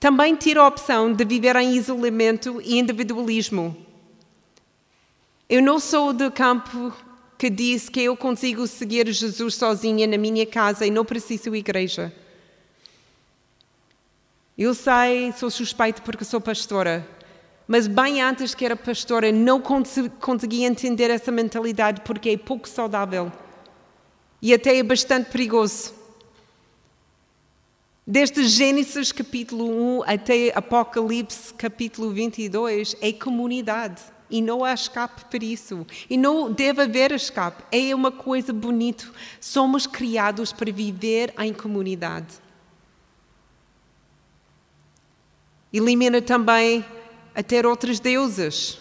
Também 0.00 0.34
tira 0.34 0.60
a 0.60 0.66
opção 0.66 1.12
de 1.12 1.24
viver 1.24 1.54
em 1.54 1.76
isolamento 1.76 2.60
e 2.62 2.80
individualismo. 2.80 3.76
Eu 5.48 5.62
não 5.62 5.78
sou 5.78 6.12
do 6.12 6.32
campo 6.32 6.92
que 7.38 7.48
diz 7.48 7.88
que 7.88 8.00
eu 8.00 8.16
consigo 8.16 8.66
seguir 8.66 9.06
Jesus 9.12 9.54
sozinha 9.54 10.04
na 10.08 10.18
minha 10.18 10.44
casa 10.44 10.84
e 10.84 10.90
não 10.90 11.04
preciso 11.04 11.52
de 11.52 11.58
igreja. 11.58 12.12
Eu 14.58 14.74
sei, 14.74 15.30
sou 15.32 15.48
suspeito 15.48 16.02
porque 16.02 16.24
sou 16.24 16.40
pastora, 16.40 17.06
mas 17.66 17.86
bem 17.86 18.20
antes 18.20 18.54
que 18.54 18.64
era 18.64 18.76
pastora 18.76 19.32
não 19.32 19.60
conseguia 19.60 20.66
entender 20.66 21.10
essa 21.10 21.32
mentalidade 21.32 22.02
porque 22.02 22.30
é 22.30 22.36
pouco 22.36 22.68
saudável 22.68 23.32
e 24.40 24.52
até 24.52 24.76
é 24.76 24.82
bastante 24.82 25.30
perigoso. 25.30 25.94
Desde 28.06 28.46
Gênesis 28.46 29.10
capítulo 29.10 30.00
1 30.00 30.02
até 30.06 30.52
Apocalipse 30.54 31.54
capítulo 31.54 32.10
22 32.10 32.94
é 33.00 33.10
comunidade 33.12 34.02
e 34.28 34.42
não 34.42 34.62
há 34.62 34.74
escape 34.74 35.24
para 35.24 35.42
isso. 35.42 35.86
E 36.10 36.18
não 36.18 36.52
deve 36.52 36.82
haver 36.82 37.12
escape. 37.12 37.62
É 37.72 37.94
uma 37.94 38.12
coisa 38.12 38.52
bonita. 38.52 39.06
Somos 39.40 39.86
criados 39.86 40.52
para 40.52 40.70
viver 40.70 41.32
em 41.38 41.52
comunidade. 41.54 42.34
Elimina 45.72 46.20
também 46.20 46.84
a 47.34 47.42
ter 47.42 47.66
outros 47.66 48.00
deuses. 48.00 48.78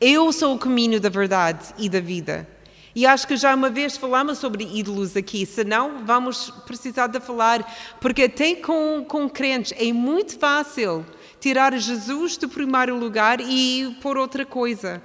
Eu 0.00 0.32
sou 0.32 0.54
o 0.54 0.58
caminho 0.58 1.00
da 1.00 1.08
verdade 1.08 1.74
e 1.78 1.88
da 1.88 2.00
vida. 2.00 2.48
E 2.94 3.06
acho 3.06 3.28
que 3.28 3.36
já 3.36 3.54
uma 3.54 3.70
vez 3.70 3.96
falamos 3.96 4.38
sobre 4.38 4.64
ídolos 4.64 5.16
aqui, 5.16 5.46
se 5.46 5.62
não, 5.62 6.04
vamos 6.04 6.50
precisar 6.66 7.06
de 7.06 7.20
falar, 7.20 7.64
porque 8.00 8.24
até 8.24 8.56
com, 8.56 9.04
com 9.06 9.28
crentes 9.28 9.72
é 9.78 9.92
muito 9.92 10.38
fácil 10.38 11.06
tirar 11.38 11.76
Jesus 11.78 12.36
do 12.36 12.48
primeiro 12.48 12.96
lugar 12.98 13.40
e 13.40 13.96
pôr 14.02 14.16
outra 14.16 14.44
coisa. 14.44 15.00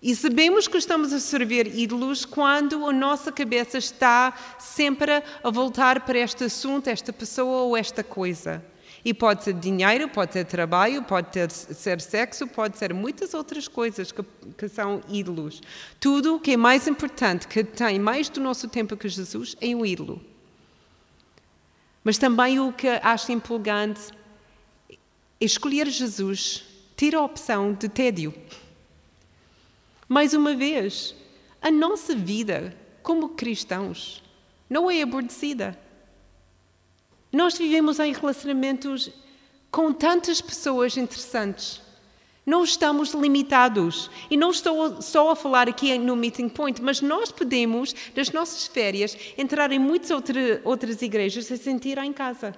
E 0.00 0.14
sabemos 0.16 0.66
que 0.66 0.76
estamos 0.76 1.12
a 1.12 1.20
servir 1.20 1.78
ídolos 1.78 2.24
quando 2.24 2.86
a 2.86 2.92
nossa 2.92 3.30
cabeça 3.30 3.78
está 3.78 4.34
sempre 4.58 5.22
a 5.42 5.50
voltar 5.50 6.00
para 6.00 6.18
este 6.18 6.44
assunto, 6.44 6.88
esta 6.88 7.12
pessoa 7.12 7.62
ou 7.62 7.76
esta 7.76 8.02
coisa. 8.02 8.64
E 9.04 9.12
pode 9.12 9.42
ser 9.42 9.54
dinheiro, 9.54 10.08
pode 10.08 10.32
ser 10.32 10.44
trabalho, 10.44 11.02
pode 11.02 11.28
ter, 11.30 11.50
ser 11.50 12.00
sexo, 12.00 12.46
pode 12.46 12.78
ser 12.78 12.94
muitas 12.94 13.34
outras 13.34 13.66
coisas 13.66 14.12
que, 14.12 14.22
que 14.56 14.68
são 14.68 15.00
ídolos. 15.08 15.60
Tudo 15.98 16.36
o 16.36 16.40
que 16.40 16.52
é 16.52 16.56
mais 16.56 16.86
importante, 16.86 17.48
que 17.48 17.64
tem 17.64 17.98
mais 17.98 18.28
do 18.28 18.40
nosso 18.40 18.68
tempo 18.68 18.96
que 18.96 19.08
Jesus, 19.08 19.56
é 19.60 19.74
um 19.74 19.84
ídolo. 19.84 20.20
Mas 22.04 22.16
também 22.16 22.60
o 22.60 22.72
que 22.72 22.88
acho 22.88 23.32
empolgante 23.32 24.00
é 24.90 24.96
escolher 25.40 25.88
Jesus, 25.88 26.64
ter 26.96 27.14
a 27.16 27.22
opção 27.22 27.72
de 27.72 27.88
tédio. 27.88 28.32
Mais 30.08 30.32
uma 30.32 30.54
vez, 30.54 31.14
a 31.60 31.70
nossa 31.70 32.14
vida 32.14 32.76
como 33.02 33.30
cristãos 33.30 34.22
não 34.70 34.90
é 34.90 35.02
aborrecida. 35.02 35.78
Nós 37.32 37.56
vivemos 37.56 37.98
em 37.98 38.12
relacionamentos 38.12 39.10
com 39.70 39.92
tantas 39.92 40.40
pessoas 40.40 40.96
interessantes. 40.98 41.80
Não 42.44 42.64
estamos 42.64 43.14
limitados. 43.14 44.10
E 44.30 44.36
não 44.36 44.50
estou 44.50 45.00
só 45.00 45.30
a 45.30 45.36
falar 45.36 45.68
aqui 45.68 45.96
no 45.96 46.14
Meeting 46.16 46.48
Point, 46.48 46.82
mas 46.82 47.00
nós 47.00 47.30
podemos, 47.30 47.94
nas 48.14 48.30
nossas 48.30 48.66
férias, 48.66 49.16
entrar 49.38 49.72
em 49.72 49.78
muitas 49.78 50.10
outra, 50.10 50.60
outras 50.64 51.00
igrejas 51.00 51.50
e 51.50 51.56
sentir 51.56 51.98
em 51.98 52.12
casa. 52.12 52.54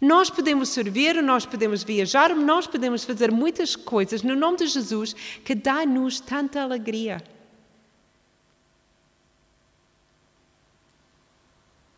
Nós 0.00 0.28
podemos 0.28 0.70
servir, 0.70 1.22
nós 1.22 1.46
podemos 1.46 1.82
viajar, 1.82 2.34
nós 2.34 2.66
podemos 2.66 3.04
fazer 3.04 3.30
muitas 3.30 3.76
coisas 3.76 4.22
no 4.22 4.34
nome 4.34 4.58
de 4.58 4.66
Jesus 4.66 5.14
que 5.44 5.54
dá-nos 5.54 6.20
tanta 6.20 6.60
alegria. 6.60 7.22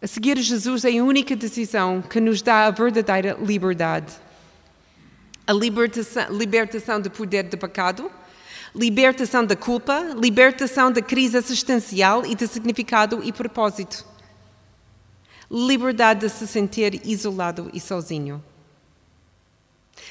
Seguir 0.09 0.39
Jesus 0.39 0.85
é 0.85 0.99
a 0.99 1.05
única 1.05 1.37
decisão 1.37 2.03
que 2.03 2.21
nos 2.21 2.43
dá 2.43 2.67
a 2.67 2.71
verdadeira 2.71 3.39
liberdade. 3.41 4.13
A 5.47 5.53
libertação, 5.53 6.27
libertação 6.31 7.01
do 7.01 7.11
poder 7.11 7.45
do 7.45 7.57
pecado, 7.57 8.11
libertação 8.75 9.45
da 9.45 9.55
culpa, 9.55 10.01
libertação 10.17 10.91
da 10.91 11.01
crise 11.01 11.37
existencial 11.37 12.27
e 12.27 12.35
de 12.35 12.47
significado 12.47 13.23
e 13.23 13.33
propósito. 13.33 14.05
Liberdade 15.51 16.21
de 16.21 16.29
se 16.29 16.47
sentir 16.47 17.01
isolado 17.07 17.71
e 17.73 17.81
sozinho. 17.81 18.43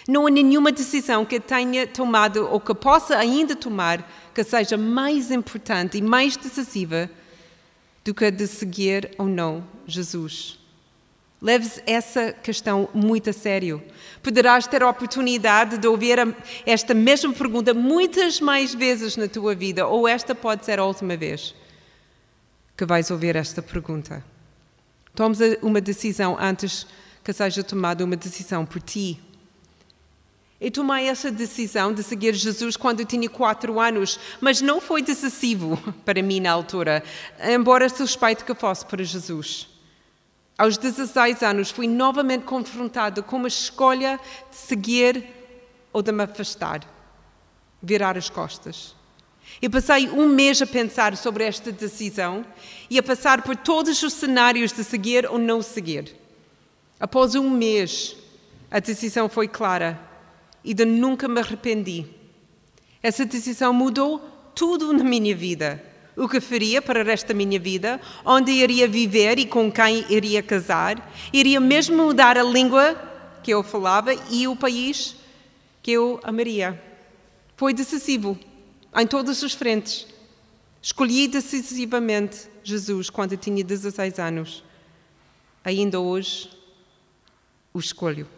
Não 0.08 0.26
há 0.26 0.30
nenhuma 0.30 0.72
decisão 0.72 1.26
que 1.26 1.40
tenha 1.40 1.86
tomado 1.86 2.48
ou 2.48 2.60
que 2.60 2.74
possa 2.74 3.18
ainda 3.18 3.56
tomar 3.56 4.10
que 4.34 4.44
seja 4.44 4.78
mais 4.78 5.32
importante 5.32 5.98
e 5.98 6.02
mais 6.02 6.38
decisiva 6.38 7.10
do 8.04 8.14
que 8.14 8.30
de 8.32 8.48
seguir 8.48 9.12
ou 9.18 9.28
não 9.28 9.77
Jesus. 9.88 10.60
Leves 11.42 11.82
essa 11.86 12.34
questão 12.34 12.90
muito 12.94 13.30
a 13.30 13.34
sério. 13.34 13.82
Poderás 14.22 14.68
ter 14.68 14.84
a 14.84 14.90
oportunidade 14.90 15.78
de 15.78 15.88
ouvir 15.88 16.18
esta 16.66 16.94
mesma 16.94 17.32
pergunta 17.32 17.74
muitas 17.74 18.42
mais 18.42 18.74
vezes 18.74 19.16
na 19.16 19.28
tua 19.28 19.56
vida, 19.56 19.88
ou 19.88 20.08
esta 20.08 20.36
pode 20.36 20.66
ser 20.66 20.80
a 20.80 20.86
última 20.86 21.16
vez 21.16 21.56
que 22.76 22.86
vais 22.86 23.10
ouvir 23.10 23.36
esta 23.36 23.62
pergunta. 23.62 24.24
Tomes 25.16 25.40
uma 25.62 25.82
decisão 25.82 26.38
antes 26.40 26.86
que 27.24 27.34
seja 27.34 27.64
tomada 27.64 28.04
uma 28.04 28.16
decisão 28.16 28.66
por 28.66 28.82
ti 28.82 29.20
eu 30.60 30.72
tomei 30.72 31.08
essa 31.08 31.30
decisão 31.30 31.94
de 31.94 32.02
seguir 32.02 32.34
Jesus 32.34 32.76
quando 32.76 33.02
eu 33.02 33.06
tinha 33.06 33.30
quatro 33.30 33.80
anos, 33.80 34.20
mas 34.42 34.60
não 34.60 34.82
foi 34.82 35.04
decisivo 35.04 35.78
para 36.04 36.22
mim 36.24 36.40
na 36.40 36.52
altura, 36.52 37.04
embora 37.48 37.88
suspeito 37.88 38.44
que 38.44 38.56
fosse 38.56 38.84
para 38.84 39.04
Jesus. 39.04 39.77
Aos 40.58 40.78
16 40.78 41.44
anos 41.44 41.70
fui 41.70 41.88
novamente 41.88 42.44
confrontado 42.44 43.22
com 43.22 43.36
uma 43.38 43.48
escolha 43.48 44.20
de 44.50 44.56
seguir 44.56 45.26
ou 45.94 46.02
de 46.02 46.12
me 46.12 46.24
afastar, 46.24 46.82
virar 47.82 48.18
as 48.18 48.30
costas. 48.30 48.96
Eu 49.62 49.70
passei 49.70 50.10
um 50.10 50.28
mês 50.28 50.62
a 50.62 50.66
pensar 50.66 51.16
sobre 51.16 51.44
esta 51.44 51.72
decisão 51.72 52.46
e 52.90 52.98
a 52.98 53.04
passar 53.04 53.44
por 53.44 53.56
todos 53.56 54.02
os 54.02 54.14
cenários 54.14 54.72
de 54.72 54.84
seguir 54.84 55.26
ou 55.28 55.38
não 55.38 55.62
seguir. 55.62 56.16
Após 57.00 57.36
um 57.36 57.50
mês, 57.50 58.16
A 58.70 58.80
decisão 58.80 59.30
foi 59.30 59.48
clara 59.48 60.00
e 60.64 60.74
de 60.74 60.84
nunca 60.84 61.28
me 61.28 61.40
arrependi. 61.40 62.06
Essa 63.02 63.26
decisão 63.26 63.72
mudou 63.72 64.20
tudo 64.54 64.92
na 64.92 65.04
minha 65.04 65.34
vida. 65.34 65.82
O 66.18 66.28
que 66.28 66.42
faria 66.42 66.82
para 66.82 67.02
o 67.02 67.06
resto 67.06 67.28
da 67.28 67.34
minha 67.36 67.60
vida, 67.60 68.02
onde 68.26 68.52
iria 68.52 68.88
viver 68.88 69.38
e 69.38 69.46
com 69.46 69.72
quem 69.72 70.04
iria 70.10 70.42
casar, 70.42 71.14
iria 71.32 71.60
mesmo 71.60 71.96
mudar 71.96 72.38
a 72.40 72.44
língua 72.44 72.96
que 73.44 73.52
eu 73.52 73.62
falava 73.62 74.12
e 74.32 74.48
o 74.48 74.56
país 74.56 75.16
que 75.84 75.92
eu 75.92 76.20
amaria. 76.24 76.82
Foi 77.56 77.72
decisivo 77.72 78.38
em 78.96 79.06
todas 79.06 79.44
as 79.44 79.54
frentes. 79.54 80.08
Escolhi 80.82 81.28
decisivamente 81.28 82.48
Jesus 82.64 83.10
quando 83.10 83.38
tinha 83.38 83.64
16 83.64 84.18
anos. 84.18 84.64
Ainda 85.64 86.00
hoje 86.00 86.50
o 87.74 87.80
escolho. 87.80 88.37